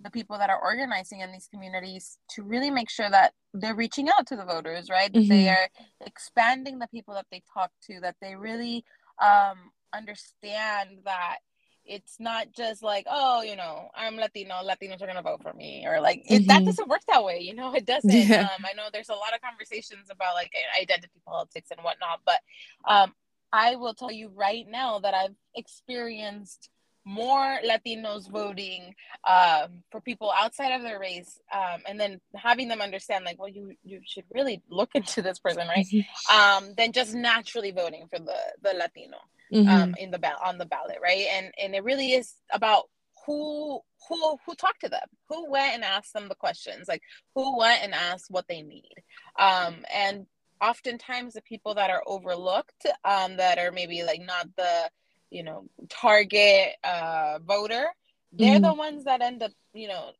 the 0.00 0.10
people 0.10 0.36
that 0.36 0.50
are 0.50 0.60
organizing 0.60 1.20
in 1.20 1.30
these 1.30 1.46
communities 1.46 2.18
to 2.30 2.42
really 2.42 2.70
make 2.70 2.90
sure 2.90 3.08
that 3.08 3.32
they're 3.52 3.76
reaching 3.76 4.08
out 4.08 4.26
to 4.26 4.36
the 4.36 4.44
voters, 4.44 4.90
right? 4.90 5.12
Mm-hmm. 5.12 5.28
they 5.28 5.48
are 5.48 5.68
expanding 6.04 6.80
the 6.80 6.88
people 6.88 7.14
that 7.14 7.26
they 7.30 7.40
talk 7.52 7.70
to, 7.86 8.00
that 8.00 8.16
they 8.20 8.34
really 8.34 8.84
um, 9.22 9.70
understand 9.94 10.98
that 11.04 11.38
it's 11.86 12.16
not 12.18 12.52
just 12.52 12.82
like 12.82 13.06
oh 13.10 13.42
you 13.42 13.56
know 13.56 13.88
i'm 13.94 14.16
latino 14.16 14.54
latinos 14.64 15.02
are 15.02 15.06
gonna 15.06 15.22
vote 15.22 15.42
for 15.42 15.52
me 15.52 15.84
or 15.86 16.00
like 16.00 16.22
it, 16.28 16.40
mm-hmm. 16.40 16.46
that 16.46 16.64
doesn't 16.64 16.88
work 16.88 17.02
that 17.08 17.24
way 17.24 17.38
you 17.40 17.54
know 17.54 17.74
it 17.74 17.86
doesn't 17.86 18.10
yeah. 18.10 18.42
um, 18.42 18.64
i 18.64 18.72
know 18.74 18.84
there's 18.92 19.08
a 19.08 19.14
lot 19.14 19.34
of 19.34 19.40
conversations 19.40 20.08
about 20.10 20.34
like 20.34 20.52
identity 20.80 21.20
politics 21.26 21.70
and 21.70 21.80
whatnot 21.82 22.20
but 22.24 22.40
um, 22.88 23.12
i 23.52 23.76
will 23.76 23.94
tell 23.94 24.10
you 24.10 24.30
right 24.34 24.66
now 24.68 24.98
that 24.98 25.14
i've 25.14 25.36
experienced 25.54 26.70
more 27.06 27.58
latinos 27.66 28.30
voting 28.30 28.94
um, 29.28 29.82
for 29.90 30.00
people 30.00 30.32
outside 30.38 30.72
of 30.72 30.82
their 30.82 30.98
race 30.98 31.38
um, 31.52 31.82
and 31.86 32.00
then 32.00 32.18
having 32.34 32.66
them 32.68 32.80
understand 32.80 33.24
like 33.26 33.38
well 33.38 33.48
you 33.48 33.74
you 33.82 34.00
should 34.06 34.24
really 34.34 34.62
look 34.70 34.90
into 34.94 35.20
this 35.20 35.38
person 35.38 35.68
right 35.68 35.86
mm-hmm. 35.92 36.34
um, 36.34 36.72
than 36.78 36.92
just 36.92 37.14
naturally 37.14 37.72
voting 37.72 38.06
for 38.08 38.18
the 38.18 38.38
the 38.62 38.72
latino 38.78 39.18
mm-hmm. 39.52 39.68
um, 39.68 39.94
in 39.98 40.10
the 40.10 40.18
ballot 40.18 40.40
on 40.44 40.58
the 40.58 40.66
ballot, 40.66 40.98
right? 41.02 41.26
And 41.32 41.52
and 41.62 41.74
it 41.74 41.84
really 41.84 42.12
is 42.12 42.34
about 42.52 42.84
who 43.26 43.80
who 44.08 44.36
who 44.44 44.54
talked 44.54 44.80
to 44.82 44.88
them, 44.88 45.08
who 45.28 45.50
went 45.50 45.74
and 45.74 45.84
asked 45.84 46.12
them 46.12 46.28
the 46.28 46.34
questions, 46.34 46.88
like 46.88 47.02
who 47.34 47.58
went 47.58 47.82
and 47.82 47.94
asked 47.94 48.30
what 48.30 48.46
they 48.48 48.62
need, 48.62 48.94
um, 49.38 49.76
and 49.92 50.26
oftentimes 50.60 51.34
the 51.34 51.42
people 51.42 51.74
that 51.74 51.90
are 51.90 52.02
overlooked, 52.06 52.86
um, 53.04 53.36
that 53.36 53.58
are 53.58 53.72
maybe 53.72 54.02
like 54.02 54.20
not 54.20 54.48
the 54.56 54.90
you 55.30 55.42
know 55.42 55.66
target 55.88 56.72
uh, 56.84 57.38
voter, 57.44 57.86
they're 58.32 58.54
mm-hmm. 58.54 58.64
the 58.64 58.74
ones 58.74 59.04
that 59.04 59.22
end 59.22 59.42
up 59.42 59.52
you 59.72 59.88
know 59.88 60.12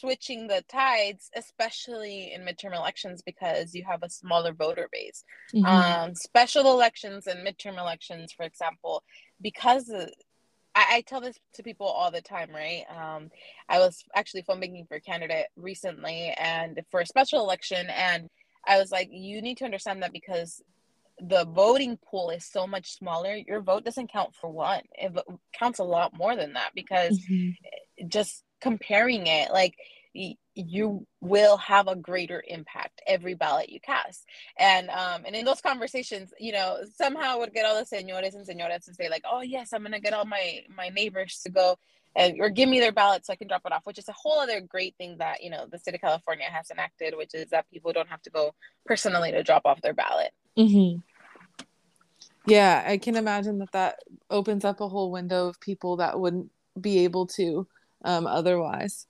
switching 0.00 0.46
the 0.46 0.64
tides, 0.68 1.30
especially 1.36 2.32
in 2.32 2.42
midterm 2.42 2.74
elections, 2.74 3.22
because 3.22 3.74
you 3.74 3.84
have 3.84 4.02
a 4.02 4.10
smaller 4.10 4.52
voter 4.52 4.88
base. 4.92 5.24
Mm-hmm. 5.54 5.66
Um, 5.66 6.14
special 6.14 6.72
elections 6.72 7.26
and 7.26 7.46
midterm 7.46 7.78
elections, 7.78 8.32
for 8.32 8.44
example, 8.44 9.02
because 9.40 9.90
I, 10.74 10.86
I, 10.90 11.00
tell 11.02 11.20
this 11.20 11.38
to 11.54 11.62
people 11.62 11.86
all 11.86 12.10
the 12.10 12.20
time, 12.20 12.50
right? 12.50 12.84
Um, 12.90 13.30
I 13.68 13.78
was 13.78 14.04
actually 14.14 14.42
phone 14.42 14.60
banking 14.60 14.86
for 14.86 14.96
a 14.96 15.00
candidate 15.00 15.46
recently 15.56 16.34
and 16.38 16.80
for 16.90 17.00
a 17.00 17.06
special 17.06 17.40
election, 17.40 17.86
and 17.90 18.28
I 18.66 18.78
was 18.78 18.90
like, 18.90 19.08
you 19.10 19.42
need 19.42 19.58
to 19.58 19.64
understand 19.64 20.02
that 20.02 20.12
because 20.12 20.62
the 21.20 21.44
voting 21.44 21.98
pool 22.10 22.30
is 22.30 22.44
so 22.44 22.66
much 22.66 22.92
smaller, 22.92 23.34
your 23.34 23.60
vote 23.60 23.84
doesn't 23.84 24.12
count 24.12 24.34
for 24.34 24.50
one. 24.50 24.82
It 24.94 25.12
counts 25.52 25.78
a 25.78 25.84
lot 25.84 26.16
more 26.16 26.34
than 26.36 26.54
that 26.54 26.70
because 26.74 27.18
mm-hmm. 27.18 28.08
just 28.08 28.42
comparing 28.60 29.26
it 29.26 29.50
like 29.52 29.74
you 30.54 31.06
will 31.20 31.56
have 31.56 31.86
a 31.86 31.94
greater 31.94 32.42
impact 32.48 33.00
every 33.06 33.34
ballot 33.34 33.68
you 33.68 33.80
cast 33.80 34.26
and 34.58 34.90
um 34.90 35.22
and 35.24 35.36
in 35.36 35.44
those 35.44 35.60
conversations 35.60 36.32
you 36.38 36.52
know 36.52 36.78
somehow 36.96 37.38
would 37.38 37.52
get 37.54 37.64
all 37.64 37.78
the 37.78 37.86
senores 37.86 38.34
and 38.34 38.46
senoras 38.46 38.84
to 38.84 38.94
say 38.94 39.08
like 39.08 39.22
oh 39.30 39.40
yes 39.40 39.72
i'm 39.72 39.82
gonna 39.82 40.00
get 40.00 40.12
all 40.12 40.24
my 40.24 40.60
my 40.76 40.88
neighbors 40.88 41.40
to 41.44 41.50
go 41.50 41.76
and 42.16 42.40
or 42.40 42.50
give 42.50 42.68
me 42.68 42.80
their 42.80 42.92
ballot 42.92 43.24
so 43.24 43.32
i 43.32 43.36
can 43.36 43.46
drop 43.46 43.62
it 43.64 43.72
off 43.72 43.86
which 43.86 43.98
is 43.98 44.08
a 44.08 44.12
whole 44.12 44.40
other 44.40 44.60
great 44.60 44.96
thing 44.96 45.16
that 45.18 45.42
you 45.42 45.50
know 45.50 45.66
the 45.70 45.78
state 45.78 45.94
of 45.94 46.00
california 46.00 46.46
has 46.50 46.70
enacted 46.70 47.14
which 47.16 47.34
is 47.34 47.48
that 47.50 47.70
people 47.70 47.92
don't 47.92 48.08
have 48.08 48.22
to 48.22 48.30
go 48.30 48.52
personally 48.86 49.30
to 49.30 49.42
drop 49.42 49.62
off 49.64 49.80
their 49.82 49.94
ballot 49.94 50.32
mm-hmm. 50.58 50.98
yeah 52.46 52.82
i 52.86 52.98
can 52.98 53.16
imagine 53.16 53.58
that 53.58 53.72
that 53.72 54.00
opens 54.28 54.64
up 54.64 54.80
a 54.80 54.88
whole 54.88 55.12
window 55.12 55.46
of 55.46 55.60
people 55.60 55.96
that 55.96 56.18
wouldn't 56.18 56.50
be 56.80 57.04
able 57.04 57.26
to 57.26 57.66
um, 58.04 58.26
otherwise. 58.26 59.06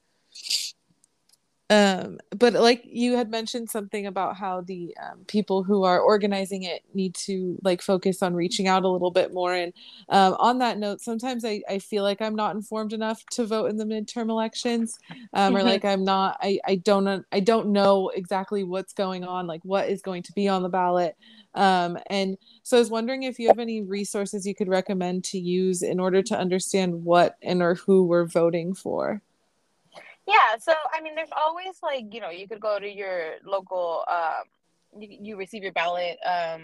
Um 1.70 2.18
but 2.37 2.52
like 2.54 2.83
you 2.85 3.16
had 3.16 3.30
mentioned 3.30 3.70
something 3.70 4.06
about 4.06 4.37
how 4.37 4.61
the 4.62 4.94
um, 5.00 5.24
people 5.26 5.62
who 5.62 5.85
are 5.85 6.00
organizing 6.00 6.64
it 6.64 6.83
need 6.94 7.14
to 7.14 7.56
like 7.62 7.80
focus 7.80 8.22
on 8.22 8.35
reaching 8.35 8.66
out 8.66 8.83
a 8.85 8.88
little 8.88 9.11
bit 9.11 9.33
more. 9.33 9.54
And 9.54 9.72
um, 10.09 10.37
on 10.38 10.59
that 10.59 10.78
note 10.78 11.00
sometimes 11.00 11.44
I, 11.44 11.62
I 11.68 11.78
feel 11.78 12.02
like 12.02 12.20
i'm 12.20 12.35
not 12.35 12.54
informed 12.56 12.92
enough 12.92 13.24
to 13.33 13.46
vote 13.46 13.66
in 13.66 13.76
the 13.76 13.85
midterm 13.85 14.30
elections 14.30 14.98
um, 15.33 15.56
or 15.56 15.62
like 15.62 15.85
i'm 15.85 16.04
not 16.04 16.38
I, 16.40 16.59
I 16.66 16.76
don't 16.76 17.24
i 17.30 17.40
don't 17.40 17.68
know 17.68 18.11
exactly 18.14 18.64
what's 18.64 18.92
going 18.92 19.24
on 19.24 19.46
like 19.46 19.64
what 19.64 19.88
is 19.88 20.02
going 20.02 20.22
to 20.24 20.33
be 20.33 20.48
on 20.48 20.62
the 20.62 20.68
ballot. 20.68 21.16
Um, 21.54 21.98
and 22.09 22.37
so 22.62 22.76
i 22.76 22.80
was 22.80 22.90
wondering 22.90 23.24
if 23.24 23.38
you 23.38 23.48
have 23.48 23.59
any 23.59 23.83
resources 23.83 24.46
you 24.46 24.54
could 24.54 24.68
recommend 24.68 25.24
to 25.24 25.38
use 25.38 25.83
in 25.83 26.00
order 26.00 26.22
to 26.22 26.38
understand 26.38 27.04
what 27.04 27.37
and 27.42 27.62
or 27.62 27.74
who 27.74 28.04
we're 28.04 28.26
voting 28.26 28.74
for 28.74 29.22
yeah 30.31 30.57
so 30.59 30.73
i 30.93 31.01
mean 31.01 31.14
there's 31.14 31.29
always 31.37 31.77
like 31.83 32.05
you 32.12 32.21
know 32.21 32.31
you 32.31 32.47
could 32.47 32.61
go 32.61 32.79
to 32.79 32.88
your 32.88 33.35
local 33.45 34.05
um 34.09 34.45
you, 35.01 35.09
you 35.21 35.37
receive 35.37 35.62
your 35.62 35.73
ballot 35.73 36.19
um 36.27 36.62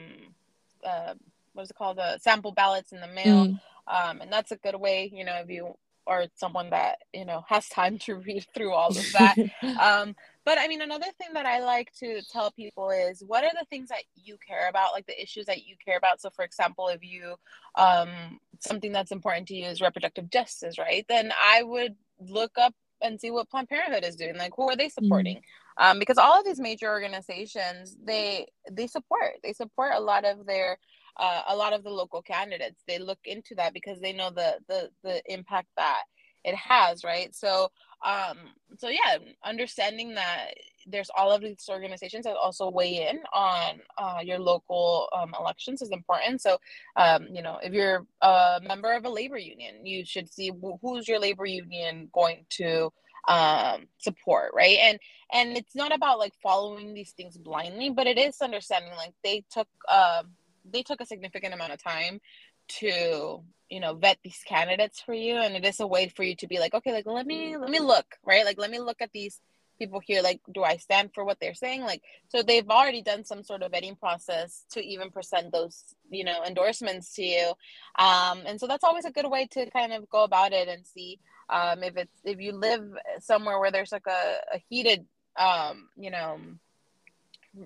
uh 0.84 1.14
what's 1.54 1.70
it 1.70 1.76
called? 1.76 1.96
The 1.96 2.18
sample 2.18 2.52
ballots 2.52 2.92
in 2.92 3.00
the 3.00 3.08
mail 3.08 3.46
mm. 3.46 3.60
um 3.88 4.20
and 4.20 4.32
that's 4.32 4.52
a 4.52 4.56
good 4.56 4.76
way 4.76 5.10
you 5.12 5.24
know 5.24 5.36
if 5.36 5.50
you 5.50 5.74
are 6.06 6.26
someone 6.36 6.70
that 6.70 6.98
you 7.12 7.24
know 7.24 7.44
has 7.48 7.68
time 7.68 7.98
to 7.98 8.14
read 8.14 8.46
through 8.54 8.72
all 8.72 8.90
of 8.90 9.12
that. 9.12 9.36
Um 9.80 10.14
but 10.44 10.58
i 10.58 10.68
mean 10.68 10.80
another 10.80 11.10
thing 11.18 11.30
that 11.34 11.44
i 11.44 11.58
like 11.58 11.92
to 11.98 12.22
tell 12.30 12.52
people 12.52 12.90
is 12.90 13.22
what 13.26 13.42
are 13.42 13.50
the 13.58 13.66
things 13.68 13.88
that 13.88 14.04
you 14.14 14.36
care 14.46 14.68
about? 14.68 14.92
Like 14.92 15.06
the 15.06 15.20
issues 15.20 15.46
that 15.46 15.66
you 15.66 15.74
care 15.84 15.96
about? 15.96 16.20
So 16.20 16.30
for 16.30 16.44
example 16.44 16.88
if 16.88 17.02
you 17.02 17.34
um 17.74 18.38
something 18.60 18.92
that's 18.92 19.10
important 19.10 19.48
to 19.48 19.56
you 19.56 19.66
is 19.66 19.80
reproductive 19.80 20.30
justice 20.30 20.78
right? 20.78 21.04
Then 21.08 21.32
i 21.42 21.62
would 21.62 21.96
look 22.20 22.52
up 22.56 22.74
and 23.02 23.20
see 23.20 23.30
what 23.30 23.50
Planned 23.50 23.68
Parenthood 23.68 24.04
is 24.04 24.16
doing. 24.16 24.36
Like, 24.36 24.52
who 24.56 24.68
are 24.68 24.76
they 24.76 24.86
mm-hmm. 24.86 25.04
supporting? 25.04 25.36
Mm-hmm. 25.36 25.84
Um, 25.84 25.98
because 25.98 26.18
all 26.18 26.38
of 26.38 26.44
these 26.44 26.60
major 26.60 26.88
organizations, 26.88 27.96
they 28.02 28.46
they 28.70 28.86
support 28.86 29.34
they 29.42 29.52
support 29.52 29.92
a 29.94 30.00
lot 30.00 30.24
of 30.24 30.46
their 30.46 30.78
uh, 31.18 31.42
a 31.48 31.56
lot 31.56 31.72
of 31.72 31.84
the 31.84 31.90
local 31.90 32.22
candidates. 32.22 32.82
They 32.86 32.98
look 32.98 33.18
into 33.24 33.54
that 33.56 33.74
because 33.74 34.00
they 34.00 34.12
know 34.12 34.30
the 34.30 34.56
the 34.68 34.90
the 35.02 35.22
impact 35.32 35.68
that 35.76 36.02
it 36.44 36.54
has, 36.54 37.04
right? 37.04 37.34
So 37.34 37.68
um 38.06 38.38
so 38.78 38.88
yeah 38.88 39.18
understanding 39.44 40.14
that 40.14 40.52
there's 40.86 41.10
all 41.16 41.32
of 41.32 41.42
these 41.42 41.68
organizations 41.68 42.24
that 42.24 42.36
also 42.36 42.70
weigh 42.70 43.08
in 43.08 43.18
on 43.34 43.80
uh, 43.98 44.20
your 44.22 44.38
local 44.38 45.08
um, 45.12 45.34
elections 45.38 45.82
is 45.82 45.90
important. 45.90 46.40
So 46.40 46.58
um, 46.96 47.26
you 47.30 47.42
know 47.42 47.58
if 47.62 47.72
you're 47.72 48.06
a 48.22 48.60
member 48.66 48.92
of 48.92 49.04
a 49.04 49.10
labor 49.10 49.38
union 49.38 49.84
you 49.84 50.04
should 50.04 50.32
see 50.32 50.50
who's 50.80 51.08
your 51.08 51.18
labor 51.18 51.46
union 51.46 52.08
going 52.12 52.46
to 52.50 52.92
um, 53.28 53.86
support 53.98 54.52
right? 54.54 54.78
And 54.80 54.98
and 55.32 55.56
it's 55.56 55.74
not 55.74 55.94
about 55.94 56.18
like 56.18 56.32
following 56.42 56.94
these 56.94 57.12
things 57.12 57.36
blindly 57.36 57.90
but 57.90 58.06
it 58.06 58.18
is 58.18 58.40
understanding 58.40 58.92
like 58.96 59.14
they 59.24 59.44
took 59.50 59.68
um, 59.92 60.30
they 60.72 60.82
took 60.82 61.00
a 61.00 61.06
significant 61.06 61.54
amount 61.54 61.72
of 61.72 61.82
time 61.82 62.20
to 62.68 63.42
you 63.68 63.80
know 63.80 63.94
vet 63.94 64.18
these 64.22 64.42
candidates 64.46 65.00
for 65.00 65.14
you. 65.14 65.36
And 65.36 65.56
it 65.56 65.64
is 65.64 65.80
a 65.80 65.86
way 65.86 66.08
for 66.08 66.22
you 66.22 66.36
to 66.36 66.46
be 66.46 66.58
like 66.58 66.74
okay 66.74 66.92
like 66.92 67.06
let 67.06 67.26
me 67.26 67.56
let 67.56 67.70
me 67.70 67.80
look 67.80 68.06
right? 68.24 68.44
Like 68.44 68.58
let 68.58 68.70
me 68.70 68.78
look 68.78 69.00
at 69.00 69.12
these 69.12 69.40
people 69.78 70.00
here. 70.00 70.22
Like 70.22 70.40
do 70.52 70.62
i 70.62 70.76
stand 70.76 71.10
for 71.14 71.24
what 71.24 71.38
they're 71.40 71.54
saying? 71.54 71.82
Like 71.82 72.02
so 72.28 72.42
they've 72.42 72.68
already 72.68 73.02
done 73.02 73.24
some 73.24 73.42
sort 73.42 73.62
of 73.62 73.72
vetting 73.72 73.98
process 73.98 74.64
to 74.70 74.80
even 74.84 75.10
present 75.10 75.52
those 75.52 75.94
you 76.10 76.24
know 76.24 76.42
endorsements 76.44 77.14
to 77.14 77.22
you. 77.22 77.52
Um, 77.98 78.40
and 78.46 78.60
so 78.60 78.66
that's 78.66 78.84
always 78.84 79.04
a 79.04 79.12
good 79.12 79.30
way 79.30 79.46
to 79.52 79.70
kind 79.70 79.92
of 79.92 80.08
go 80.08 80.24
about 80.24 80.52
it 80.52 80.68
and 80.68 80.86
see 80.86 81.18
um, 81.48 81.82
if 81.82 81.96
it's 81.96 82.20
if 82.24 82.40
you 82.40 82.52
live 82.52 82.82
somewhere 83.20 83.58
where 83.60 83.70
there's 83.70 83.92
like 83.92 84.06
a, 84.08 84.56
a 84.56 84.58
heated 84.68 85.06
um, 85.38 85.88
you 85.96 86.10
know 86.10 86.38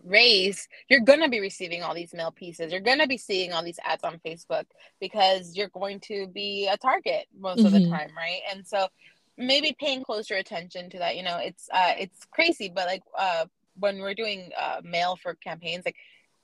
raise, 0.05 0.69
you're 0.89 1.01
going 1.01 1.21
to 1.21 1.29
be 1.29 1.41
receiving 1.41 1.83
all 1.83 1.95
these 1.95 2.15
mail 2.15 2.31
pieces. 2.31 2.73
You're 2.73 2.81
going 2.81 2.99
to 2.99 3.07
be 3.07 3.19
seeing 3.19 3.53
all 3.53 3.63
these 3.63 3.79
ads 3.85 4.05
on 4.05 4.21
Facebook 4.25 4.65
because 5.01 5.57
you're 5.57 5.69
going 5.69 6.01
to 6.01 6.27
be 6.29 6.69
a 6.69 6.77
target 6.77 7.27
most 7.39 7.59
mm-hmm. 7.59 7.67
of 7.67 7.73
the 7.73 7.79
mm-hmm. 7.81 7.93
time, 7.93 8.11
right? 8.17 8.41
And 8.53 8.67
so 8.67 8.89
maybe 9.37 9.75
paying 9.79 10.05
closer 10.05 10.35
attention 10.35 10.91
to 10.91 10.99
that. 10.99 11.17
You 11.17 11.23
know, 11.23 11.39
it's 11.39 11.69
uh 11.73 11.95
it's 11.99 12.25
crazy, 12.31 12.71
but 12.73 12.87
like 12.87 13.03
uh 13.19 13.47
when 13.79 13.99
we're 13.99 14.15
doing 14.15 14.51
uh 14.61 14.81
mail 14.85 15.17
for 15.17 15.35
campaigns, 15.35 15.85
like 15.85 15.97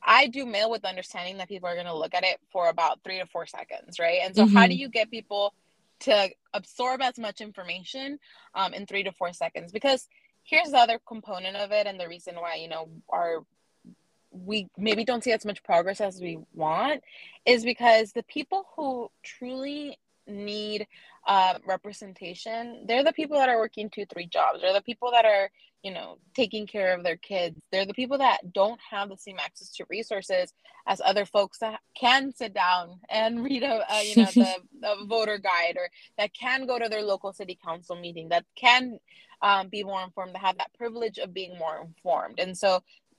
I 0.02 0.26
do 0.28 0.46
mail 0.46 0.70
with 0.70 0.82
the 0.82 0.88
understanding 0.88 1.38
that 1.38 1.48
people 1.48 1.68
are 1.68 1.74
going 1.74 1.86
to 1.86 1.96
look 1.96 2.14
at 2.14 2.22
it 2.22 2.38
for 2.52 2.68
about 2.68 3.02
3 3.02 3.18
to 3.18 3.26
4 3.26 3.46
seconds, 3.46 3.98
right? 3.98 4.20
And 4.22 4.36
so 4.36 4.44
mm-hmm. 4.44 4.56
how 4.56 4.68
do 4.68 4.74
you 4.74 4.88
get 4.88 5.10
people 5.10 5.52
to 6.00 6.28
absorb 6.52 7.00
as 7.00 7.18
much 7.18 7.40
information 7.40 8.18
um 8.54 8.74
in 8.74 8.86
3 8.86 9.04
to 9.04 9.12
4 9.12 9.32
seconds? 9.32 9.72
Because 9.72 10.08
here's 10.46 10.70
the 10.70 10.78
other 10.78 11.00
component 11.06 11.56
of 11.56 11.72
it 11.72 11.86
and 11.86 12.00
the 12.00 12.08
reason 12.08 12.36
why 12.36 12.54
you 12.54 12.68
know 12.68 12.88
our 13.10 13.44
we 14.30 14.68
maybe 14.76 15.04
don't 15.04 15.24
see 15.24 15.32
as 15.32 15.44
much 15.44 15.62
progress 15.62 16.00
as 16.00 16.20
we 16.20 16.38
want 16.54 17.02
is 17.46 17.64
because 17.64 18.12
the 18.12 18.22
people 18.24 18.66
who 18.76 19.10
truly 19.22 19.98
need 20.26 20.86
uh, 21.26 21.54
representation 21.66 22.84
they're 22.86 23.04
the 23.04 23.12
people 23.12 23.38
that 23.38 23.48
are 23.48 23.58
working 23.58 23.90
two 23.90 24.06
three 24.06 24.26
jobs 24.26 24.60
they're 24.60 24.72
the 24.72 24.82
people 24.82 25.10
that 25.10 25.24
are 25.24 25.50
you 25.82 25.92
know 25.92 26.18
taking 26.34 26.66
care 26.66 26.94
of 26.94 27.02
their 27.02 27.16
kids 27.16 27.60
they're 27.70 27.86
the 27.86 27.94
people 27.94 28.18
that 28.18 28.52
don't 28.52 28.80
have 28.90 29.08
the 29.08 29.16
same 29.16 29.36
access 29.40 29.70
to 29.70 29.84
resources 29.90 30.52
as 30.86 31.00
other 31.04 31.26
folks 31.26 31.58
that 31.58 31.80
can 31.98 32.32
sit 32.32 32.54
down 32.54 33.00
and 33.08 33.44
read 33.44 33.62
a, 33.62 33.84
a 33.92 34.04
you 34.04 34.16
know 34.22 34.30
the, 34.32 34.54
the 34.80 34.96
voter 35.06 35.38
guide 35.38 35.76
or 35.76 35.88
that 36.18 36.32
can 36.32 36.66
go 36.66 36.78
to 36.78 36.88
their 36.88 37.02
local 37.02 37.32
city 37.32 37.58
council 37.64 37.96
meeting 37.96 38.28
that 38.28 38.44
can 38.56 38.98
um, 39.42 39.68
be 39.68 39.84
more 39.84 40.02
informed, 40.02 40.34
to 40.34 40.40
have 40.40 40.58
that 40.58 40.72
privilege 40.74 41.18
of 41.18 41.34
being 41.34 41.56
more 41.58 41.80
informed. 41.80 42.40
And 42.40 42.56
so 42.56 42.76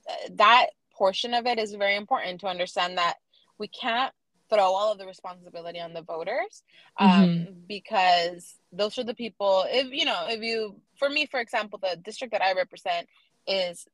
uh, 0.08 0.14
that 0.32 0.66
portion 0.92 1.34
of 1.34 1.46
it 1.46 1.58
is 1.58 1.74
very 1.74 1.96
important 1.96 2.40
to 2.40 2.46
understand 2.46 2.98
that 2.98 3.14
we 3.58 3.68
can't 3.68 4.12
throw 4.48 4.64
all 4.64 4.92
of 4.92 4.98
the 4.98 5.06
responsibility 5.06 5.80
on 5.80 5.92
the 5.92 6.02
voters 6.02 6.62
um, 6.98 7.10
mm-hmm. 7.10 7.52
because 7.66 8.56
those 8.72 8.98
are 8.98 9.04
the 9.04 9.14
people 9.14 9.64
if 9.68 9.92
you 9.92 10.04
know 10.04 10.26
if 10.28 10.42
you 10.42 10.76
for 10.98 11.08
me 11.08 11.26
for 11.26 11.40
example 11.40 11.78
the 11.82 11.96
district 11.96 12.32
that 12.32 12.42
i 12.42 12.52
represent 12.52 13.06
is 13.46 13.86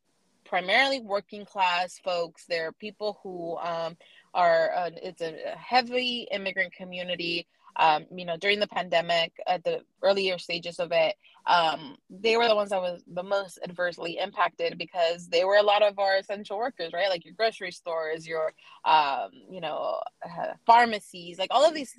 primarily 0.44 1.00
working 1.00 1.44
class 1.44 1.98
folks 2.04 2.44
they're 2.48 2.72
people 2.72 3.18
who 3.22 3.56
um, 3.58 3.96
are 4.34 4.70
uh, 4.74 4.90
it's 5.02 5.22
a 5.22 5.34
heavy 5.56 6.28
immigrant 6.30 6.72
community 6.72 7.46
um, 7.76 8.06
you 8.14 8.24
know, 8.24 8.36
during 8.36 8.60
the 8.60 8.66
pandemic, 8.66 9.32
at 9.46 9.64
the 9.64 9.80
earlier 10.02 10.38
stages 10.38 10.78
of 10.78 10.92
it, 10.92 11.16
um, 11.46 11.96
they 12.08 12.36
were 12.36 12.48
the 12.48 12.56
ones 12.56 12.70
that 12.70 12.80
was 12.80 13.02
the 13.06 13.22
most 13.22 13.58
adversely 13.62 14.18
impacted 14.18 14.78
because 14.78 15.28
they 15.28 15.44
were 15.44 15.56
a 15.56 15.62
lot 15.62 15.82
of 15.82 15.98
our 15.98 16.16
essential 16.16 16.56
workers, 16.56 16.92
right? 16.92 17.10
Like 17.10 17.24
your 17.24 17.34
grocery 17.34 17.72
stores, 17.72 18.26
your, 18.26 18.52
um, 18.84 19.30
you 19.50 19.60
know, 19.60 20.00
uh, 20.24 20.54
pharmacies, 20.66 21.38
like 21.38 21.50
all 21.50 21.66
of 21.66 21.74
these 21.74 21.92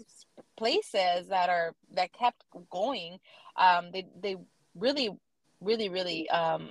places 0.57 1.27
that 1.29 1.49
are 1.49 1.75
that 1.93 2.13
kept 2.13 2.43
going. 2.71 3.19
Um, 3.55 3.91
they 3.93 4.07
they 4.19 4.37
really, 4.73 5.09
really, 5.61 5.89
really 5.89 6.29
um, 6.29 6.69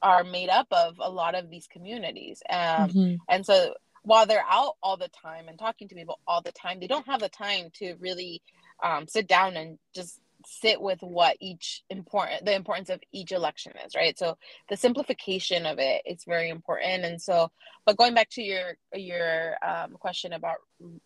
are 0.00 0.24
made 0.24 0.48
up 0.48 0.68
of 0.70 0.96
a 0.98 1.10
lot 1.10 1.34
of 1.34 1.50
these 1.50 1.66
communities, 1.66 2.42
um, 2.48 2.88
mm-hmm. 2.88 3.14
and 3.28 3.44
so 3.44 3.74
while 4.06 4.24
they're 4.24 4.44
out 4.48 4.74
all 4.84 4.96
the 4.96 5.08
time 5.08 5.48
and 5.48 5.58
talking 5.58 5.88
to 5.88 5.94
people 5.96 6.20
all 6.28 6.40
the 6.40 6.52
time, 6.52 6.78
they 6.78 6.86
don't 6.86 7.08
have 7.08 7.18
the 7.18 7.28
time 7.28 7.70
to 7.74 7.96
really 7.98 8.40
um, 8.80 9.08
sit 9.08 9.26
down 9.26 9.56
and 9.56 9.80
just 9.96 10.20
sit 10.46 10.80
with 10.80 11.00
what 11.00 11.36
each 11.40 11.82
important 11.90 12.44
the 12.44 12.54
importance 12.54 12.88
of 12.88 13.00
each 13.12 13.32
election 13.32 13.72
is 13.84 13.96
right? 13.96 14.16
So 14.16 14.38
the 14.68 14.76
simplification 14.76 15.66
of 15.66 15.80
it 15.80 16.02
is 16.06 16.22
very 16.24 16.50
important. 16.50 17.04
And 17.04 17.20
so 17.20 17.50
but 17.84 17.96
going 17.96 18.14
back 18.14 18.30
to 18.30 18.42
your 18.42 18.74
your 18.94 19.56
um, 19.66 19.94
question 19.98 20.34
about 20.34 20.58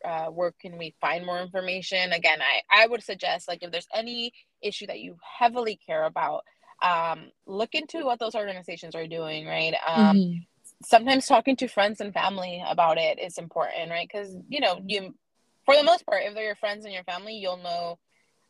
uh, 0.04 0.26
where 0.26 0.52
can 0.60 0.76
we 0.76 0.94
find 1.00 1.24
more 1.24 1.40
information 1.40 2.12
again 2.12 2.40
i 2.42 2.82
i 2.82 2.86
would 2.86 3.04
suggest 3.04 3.46
like 3.46 3.62
if 3.62 3.70
there's 3.70 3.86
any 3.94 4.32
issue 4.60 4.86
that 4.86 4.98
you 4.98 5.16
heavily 5.38 5.78
care 5.86 6.04
about 6.04 6.42
um, 6.82 7.30
look 7.46 7.74
into 7.74 8.04
what 8.04 8.18
those 8.18 8.34
organizations 8.34 8.94
are 8.94 9.06
doing 9.06 9.46
right? 9.46 9.74
Um, 9.86 10.16
mm-hmm 10.16 10.38
sometimes 10.82 11.26
talking 11.26 11.56
to 11.56 11.68
friends 11.68 12.00
and 12.00 12.12
family 12.12 12.62
about 12.66 12.98
it 12.98 13.18
is 13.18 13.38
important, 13.38 13.90
right? 13.90 14.08
Because 14.10 14.34
you 14.48 14.60
know, 14.60 14.80
you 14.86 15.14
for 15.64 15.76
the 15.76 15.82
most 15.82 16.06
part, 16.06 16.22
if 16.24 16.34
they're 16.34 16.44
your 16.44 16.54
friends 16.56 16.84
and 16.84 16.94
your 16.94 17.04
family, 17.04 17.34
you'll 17.34 17.58
know 17.58 17.98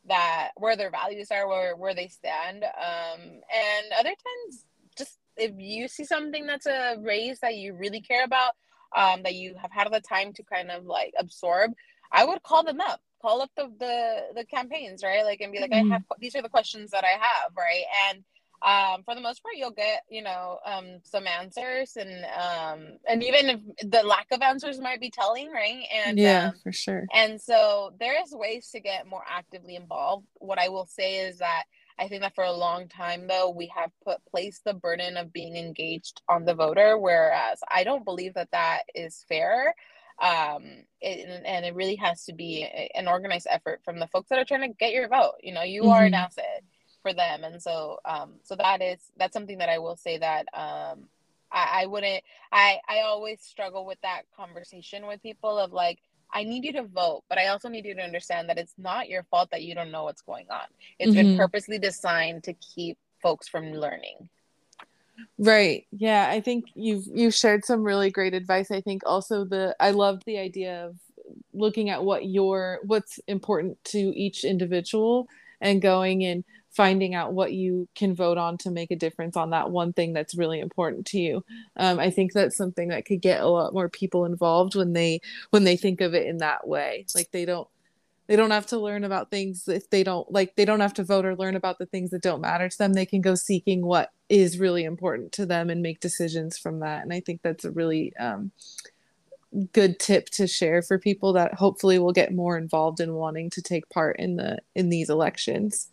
that 0.06 0.50
where 0.56 0.76
their 0.76 0.90
values 0.90 1.30
are, 1.30 1.48
where 1.48 1.76
where 1.76 1.94
they 1.94 2.08
stand. 2.08 2.64
Um, 2.64 3.20
and 3.20 3.92
other 3.98 4.10
times, 4.10 4.64
just 4.96 5.18
if 5.36 5.52
you 5.58 5.88
see 5.88 6.04
something 6.04 6.46
that's 6.46 6.66
a 6.66 6.96
race 7.00 7.40
that 7.40 7.56
you 7.56 7.74
really 7.74 8.00
care 8.00 8.24
about, 8.24 8.52
um, 8.96 9.22
that 9.22 9.34
you 9.34 9.54
have 9.60 9.72
had 9.72 9.88
the 9.92 10.00
time 10.00 10.32
to 10.34 10.42
kind 10.42 10.70
of 10.70 10.84
like 10.84 11.12
absorb, 11.18 11.72
I 12.12 12.24
would 12.24 12.42
call 12.42 12.64
them 12.64 12.80
up 12.80 13.00
call 13.20 13.42
up 13.42 13.50
the 13.56 13.70
the, 13.78 14.20
the 14.34 14.44
campaigns 14.46 15.02
right 15.02 15.24
like 15.24 15.42
and 15.42 15.52
be 15.52 15.60
like 15.60 15.70
mm-hmm. 15.70 15.92
i 15.92 15.94
have 15.96 16.02
these 16.20 16.34
are 16.34 16.40
the 16.40 16.48
questions 16.48 16.90
that 16.90 17.04
i 17.04 17.18
have 17.20 17.52
right 17.56 17.84
and 18.08 18.24
um, 18.62 19.02
for 19.04 19.14
the 19.14 19.20
most 19.20 19.42
part 19.42 19.56
you'll 19.56 19.70
get 19.70 20.02
you 20.08 20.22
know 20.22 20.58
um, 20.66 21.00
some 21.02 21.26
answers 21.26 21.96
and 21.96 22.24
um, 22.24 22.98
and 23.08 23.22
even 23.22 23.48
if 23.48 23.90
the 23.90 24.02
lack 24.02 24.26
of 24.32 24.42
answers 24.42 24.80
might 24.80 25.00
be 25.00 25.10
telling 25.10 25.50
right 25.50 25.84
and 26.04 26.18
yeah 26.18 26.48
um, 26.48 26.54
for 26.62 26.72
sure 26.72 27.06
and 27.14 27.40
so 27.40 27.92
there's 27.98 28.30
ways 28.32 28.68
to 28.70 28.80
get 28.80 29.06
more 29.06 29.24
actively 29.28 29.76
involved 29.76 30.26
what 30.34 30.58
i 30.58 30.68
will 30.68 30.86
say 30.86 31.26
is 31.26 31.38
that 31.38 31.64
I 31.98 32.08
think 32.08 32.22
that 32.22 32.34
for 32.34 32.44
a 32.44 32.52
long 32.52 32.88
time, 32.88 33.26
though, 33.26 33.50
we 33.50 33.70
have 33.76 33.90
put 34.02 34.24
placed 34.24 34.64
the 34.64 34.72
burden 34.72 35.18
of 35.18 35.34
being 35.34 35.54
engaged 35.54 36.22
on 36.30 36.46
the 36.46 36.54
voter, 36.54 36.96
whereas 36.96 37.60
I 37.70 37.84
don't 37.84 38.06
believe 38.06 38.34
that 38.34 38.50
that 38.52 38.84
is 38.94 39.22
fair. 39.28 39.74
Um, 40.20 40.84
it, 41.02 41.42
and 41.44 41.66
it 41.66 41.74
really 41.74 41.96
has 41.96 42.24
to 42.24 42.32
be 42.32 42.66
an 42.94 43.06
organized 43.06 43.46
effort 43.50 43.82
from 43.84 43.98
the 43.98 44.06
folks 44.06 44.30
that 44.30 44.38
are 44.38 44.46
trying 44.46 44.62
to 44.62 44.76
get 44.78 44.92
your 44.92 45.08
vote. 45.08 45.34
You 45.42 45.52
know, 45.52 45.62
you 45.62 45.82
mm-hmm. 45.82 45.90
are 45.90 46.04
an 46.04 46.12
mm-hmm. 46.12 46.24
asset 46.24 46.62
for 47.02 47.12
them, 47.12 47.44
and 47.44 47.62
so 47.62 47.98
um, 48.04 48.32
so 48.42 48.56
that 48.56 48.82
is 48.82 48.98
that's 49.16 49.32
something 49.32 49.58
that 49.58 49.68
I 49.68 49.78
will 49.78 49.96
say 49.96 50.18
that 50.18 50.46
um, 50.54 51.04
I, 51.52 51.82
I 51.82 51.86
wouldn't. 51.86 52.22
I 52.52 52.78
I 52.88 53.00
always 53.00 53.40
struggle 53.40 53.84
with 53.84 54.00
that 54.02 54.22
conversation 54.36 55.06
with 55.06 55.22
people 55.22 55.58
of 55.58 55.72
like 55.72 55.98
I 56.32 56.44
need 56.44 56.64
you 56.64 56.72
to 56.74 56.84
vote, 56.84 57.24
but 57.28 57.38
I 57.38 57.48
also 57.48 57.68
need 57.68 57.84
you 57.84 57.94
to 57.94 58.02
understand 58.02 58.48
that 58.48 58.58
it's 58.58 58.74
not 58.78 59.08
your 59.08 59.24
fault 59.24 59.50
that 59.50 59.62
you 59.62 59.74
don't 59.74 59.90
know 59.90 60.04
what's 60.04 60.22
going 60.22 60.46
on. 60.50 60.66
It's 60.98 61.12
mm-hmm. 61.12 61.28
been 61.28 61.36
purposely 61.36 61.78
designed 61.78 62.44
to 62.44 62.52
keep 62.54 62.98
folks 63.22 63.48
from 63.48 63.72
learning. 63.72 64.28
Right. 65.38 65.86
Yeah, 65.90 66.28
I 66.30 66.40
think 66.40 66.66
you've 66.74 67.04
you've 67.12 67.34
shared 67.34 67.64
some 67.64 67.82
really 67.82 68.10
great 68.10 68.34
advice. 68.34 68.70
I 68.70 68.80
think 68.80 69.02
also 69.04 69.44
the 69.44 69.76
I 69.80 69.90
love 69.90 70.22
the 70.24 70.38
idea 70.38 70.86
of 70.86 70.96
looking 71.52 71.90
at 71.90 72.04
what 72.04 72.26
your 72.26 72.80
what's 72.84 73.18
important 73.26 73.82
to 73.84 73.98
each 73.98 74.44
individual 74.44 75.28
and 75.60 75.82
going 75.82 76.24
and 76.24 76.44
finding 76.70 77.14
out 77.14 77.32
what 77.32 77.52
you 77.52 77.88
can 77.94 78.14
vote 78.14 78.38
on 78.38 78.56
to 78.58 78.70
make 78.70 78.90
a 78.90 78.96
difference 78.96 79.36
on 79.36 79.50
that 79.50 79.70
one 79.70 79.92
thing 79.92 80.12
that's 80.12 80.36
really 80.36 80.60
important 80.60 81.06
to 81.06 81.18
you. 81.18 81.44
Um, 81.76 81.98
i 81.98 82.10
think 82.10 82.32
that's 82.32 82.56
something 82.56 82.88
that 82.88 83.04
could 83.04 83.20
get 83.20 83.40
a 83.40 83.48
lot 83.48 83.74
more 83.74 83.88
people 83.88 84.24
involved 84.24 84.74
when 84.74 84.92
they 84.92 85.20
when 85.50 85.64
they 85.64 85.76
think 85.76 86.00
of 86.00 86.14
it 86.14 86.26
in 86.26 86.38
that 86.38 86.66
way. 86.66 87.06
Like 87.14 87.30
they 87.32 87.44
don't 87.44 87.68
they 88.26 88.36
don't 88.36 88.52
have 88.52 88.66
to 88.66 88.78
learn 88.78 89.02
about 89.02 89.30
things 89.30 89.66
if 89.66 89.90
they 89.90 90.04
don't 90.04 90.30
like 90.30 90.54
they 90.54 90.64
don't 90.64 90.80
have 90.80 90.94
to 90.94 91.04
vote 91.04 91.24
or 91.24 91.34
learn 91.34 91.56
about 91.56 91.78
the 91.78 91.86
things 91.86 92.10
that 92.10 92.22
don't 92.22 92.40
matter 92.40 92.68
to 92.68 92.78
them. 92.78 92.92
They 92.92 93.06
can 93.06 93.20
go 93.20 93.34
seeking 93.34 93.84
what 93.84 94.12
is 94.28 94.60
really 94.60 94.84
important 94.84 95.32
to 95.32 95.46
them 95.46 95.68
and 95.70 95.82
make 95.82 95.98
decisions 96.00 96.56
from 96.56 96.80
that. 96.80 97.02
And 97.02 97.12
i 97.12 97.20
think 97.20 97.42
that's 97.42 97.64
a 97.64 97.72
really 97.72 98.16
um, 98.16 98.52
good 99.72 99.98
tip 99.98 100.28
to 100.30 100.46
share 100.46 100.80
for 100.80 100.98
people 100.98 101.32
that 101.32 101.54
hopefully 101.54 101.98
will 101.98 102.12
get 102.12 102.32
more 102.32 102.56
involved 102.56 103.00
in 103.00 103.14
wanting 103.14 103.50
to 103.50 103.62
take 103.62 103.88
part 103.88 104.18
in 104.20 104.36
the 104.36 104.58
in 104.76 104.90
these 104.90 105.10
elections 105.10 105.88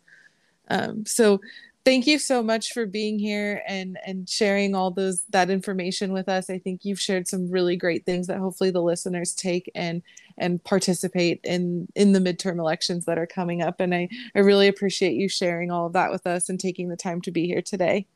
um, 0.68 1.04
so 1.06 1.40
thank 1.88 2.06
you 2.06 2.18
so 2.18 2.42
much 2.42 2.74
for 2.74 2.84
being 2.84 3.18
here 3.18 3.62
and 3.66 3.98
and 4.04 4.28
sharing 4.28 4.74
all 4.74 4.90
those 4.90 5.22
that 5.30 5.48
information 5.48 6.12
with 6.12 6.28
us. 6.28 6.50
I 6.50 6.58
think 6.58 6.84
you've 6.84 7.00
shared 7.00 7.26
some 7.26 7.50
really 7.50 7.76
great 7.76 8.04
things 8.04 8.26
that 8.26 8.38
hopefully 8.38 8.70
the 8.70 8.82
listeners 8.82 9.34
take 9.34 9.70
and 9.74 10.02
and 10.36 10.62
participate 10.62 11.40
in 11.44 11.88
in 11.94 12.12
the 12.12 12.20
midterm 12.20 12.58
elections 12.58 13.06
that 13.06 13.18
are 13.18 13.26
coming 13.26 13.62
up. 13.62 13.80
And 13.80 13.94
i 13.94 14.08
i 14.34 14.40
really 14.40 14.68
appreciate 14.68 15.14
you 15.14 15.28
sharing 15.28 15.70
all 15.70 15.86
of 15.86 15.94
that 15.94 16.10
with 16.10 16.26
us 16.26 16.50
and 16.50 16.60
taking 16.60 16.88
the 16.88 16.96
time 16.96 17.22
to 17.22 17.30
be 17.30 17.46
here 17.46 17.62
today. 17.62 18.06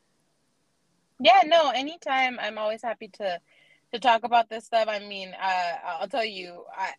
Yeah 1.19 1.41
no 1.45 1.71
anytime. 1.71 2.37
I'm 2.39 2.59
always 2.59 2.83
happy 2.83 3.07
to 3.19 3.39
to 3.93 3.99
talk 3.99 4.23
about 4.23 4.49
this 4.49 4.65
stuff. 4.65 4.87
I 4.89 4.99
mean, 4.99 5.33
uh, 5.41 5.73
I'll 5.99 6.07
tell 6.07 6.25
you, 6.25 6.63
I, 6.75 6.89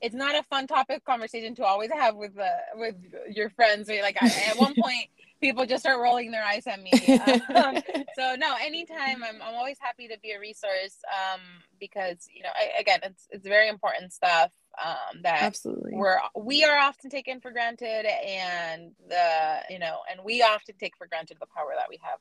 it's 0.00 0.14
not 0.14 0.36
a 0.36 0.42
fun 0.44 0.66
topic 0.66 1.04
conversation 1.04 1.54
to 1.56 1.64
always 1.64 1.90
have 1.90 2.14
with 2.16 2.38
uh, 2.38 2.48
with 2.76 2.94
your 3.30 3.50
friends. 3.50 3.88
Like 3.88 4.16
I, 4.20 4.26
at 4.48 4.56
one 4.56 4.74
point, 4.80 5.08
people 5.40 5.66
just 5.66 5.82
start 5.82 6.00
rolling 6.00 6.30
their 6.30 6.44
eyes 6.44 6.66
at 6.66 6.80
me. 6.80 6.92
Um, 6.92 7.76
so 8.16 8.36
no, 8.38 8.54
anytime 8.62 9.22
I'm 9.24 9.42
I'm 9.42 9.54
always 9.54 9.78
happy 9.80 10.08
to 10.08 10.18
be 10.22 10.30
a 10.30 10.40
resource 10.40 10.98
um, 11.12 11.40
because 11.80 12.28
you 12.34 12.42
know 12.42 12.50
I, 12.54 12.80
again 12.80 13.00
it's 13.02 13.26
it's 13.30 13.46
very 13.46 13.68
important 13.68 14.12
stuff 14.12 14.52
um, 14.82 15.22
that 15.22 15.42
absolutely 15.42 15.92
we're 15.94 16.18
we 16.36 16.64
are 16.64 16.78
often 16.78 17.10
taken 17.10 17.40
for 17.40 17.50
granted 17.50 18.06
and 18.06 18.92
the 19.08 19.60
you 19.70 19.78
know 19.78 19.98
and 20.10 20.20
we 20.24 20.42
often 20.42 20.76
take 20.78 20.96
for 20.96 21.06
granted 21.06 21.38
the 21.40 21.46
power 21.54 21.72
that 21.76 21.88
we 21.88 21.98
have. 22.02 22.18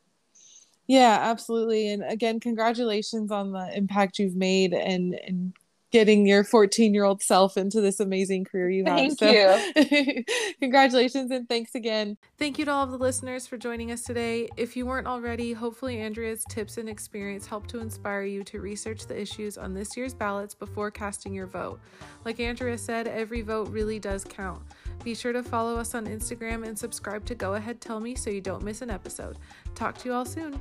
Yeah, 0.87 1.17
absolutely. 1.21 1.89
And 1.91 2.03
again, 2.03 2.39
congratulations 2.39 3.31
on 3.31 3.51
the 3.51 3.75
impact 3.75 4.19
you've 4.19 4.35
made 4.35 4.73
and, 4.73 5.15
and 5.15 5.53
getting 5.93 6.25
your 6.25 6.43
14 6.43 6.91
year 6.91 7.03
old 7.03 7.21
self 7.21 7.55
into 7.55 7.79
this 7.79 7.99
amazing 7.99 8.43
career 8.43 8.69
you 8.69 8.83
have. 8.83 8.97
Thank 8.97 9.19
so, 9.19 9.29
you. 9.29 10.23
congratulations 10.59 11.29
and 11.29 11.47
thanks 11.47 11.75
again. 11.75 12.17
Thank 12.39 12.57
you 12.57 12.65
to 12.65 12.71
all 12.71 12.83
of 12.83 12.91
the 12.91 12.97
listeners 12.97 13.45
for 13.45 13.57
joining 13.57 13.91
us 13.91 14.01
today. 14.01 14.49
If 14.57 14.75
you 14.75 14.87
weren't 14.87 15.05
already, 15.05 15.53
hopefully 15.53 15.99
Andrea's 15.99 16.43
tips 16.49 16.79
and 16.79 16.89
experience 16.89 17.45
helped 17.45 17.69
to 17.69 17.79
inspire 17.79 18.23
you 18.23 18.43
to 18.45 18.59
research 18.59 19.05
the 19.05 19.19
issues 19.19 19.55
on 19.55 19.75
this 19.75 19.95
year's 19.95 20.15
ballots 20.15 20.55
before 20.55 20.89
casting 20.89 21.31
your 21.31 21.47
vote. 21.47 21.79
Like 22.25 22.39
Andrea 22.39 22.77
said, 22.79 23.07
every 23.07 23.43
vote 23.43 23.69
really 23.69 23.99
does 23.99 24.23
count. 24.23 24.63
Be 25.03 25.13
sure 25.13 25.31
to 25.31 25.43
follow 25.43 25.77
us 25.77 25.93
on 25.93 26.07
Instagram 26.07 26.65
and 26.65 26.77
subscribe 26.77 27.23
to 27.25 27.35
Go 27.35 27.53
Ahead 27.53 27.79
Tell 27.79 27.99
Me 27.99 28.15
so 28.15 28.31
you 28.31 28.41
don't 28.41 28.63
miss 28.63 28.81
an 28.81 28.89
episode. 28.89 29.37
Talk 29.75 29.97
to 29.99 30.09
you 30.09 30.13
all 30.13 30.25
soon. 30.25 30.59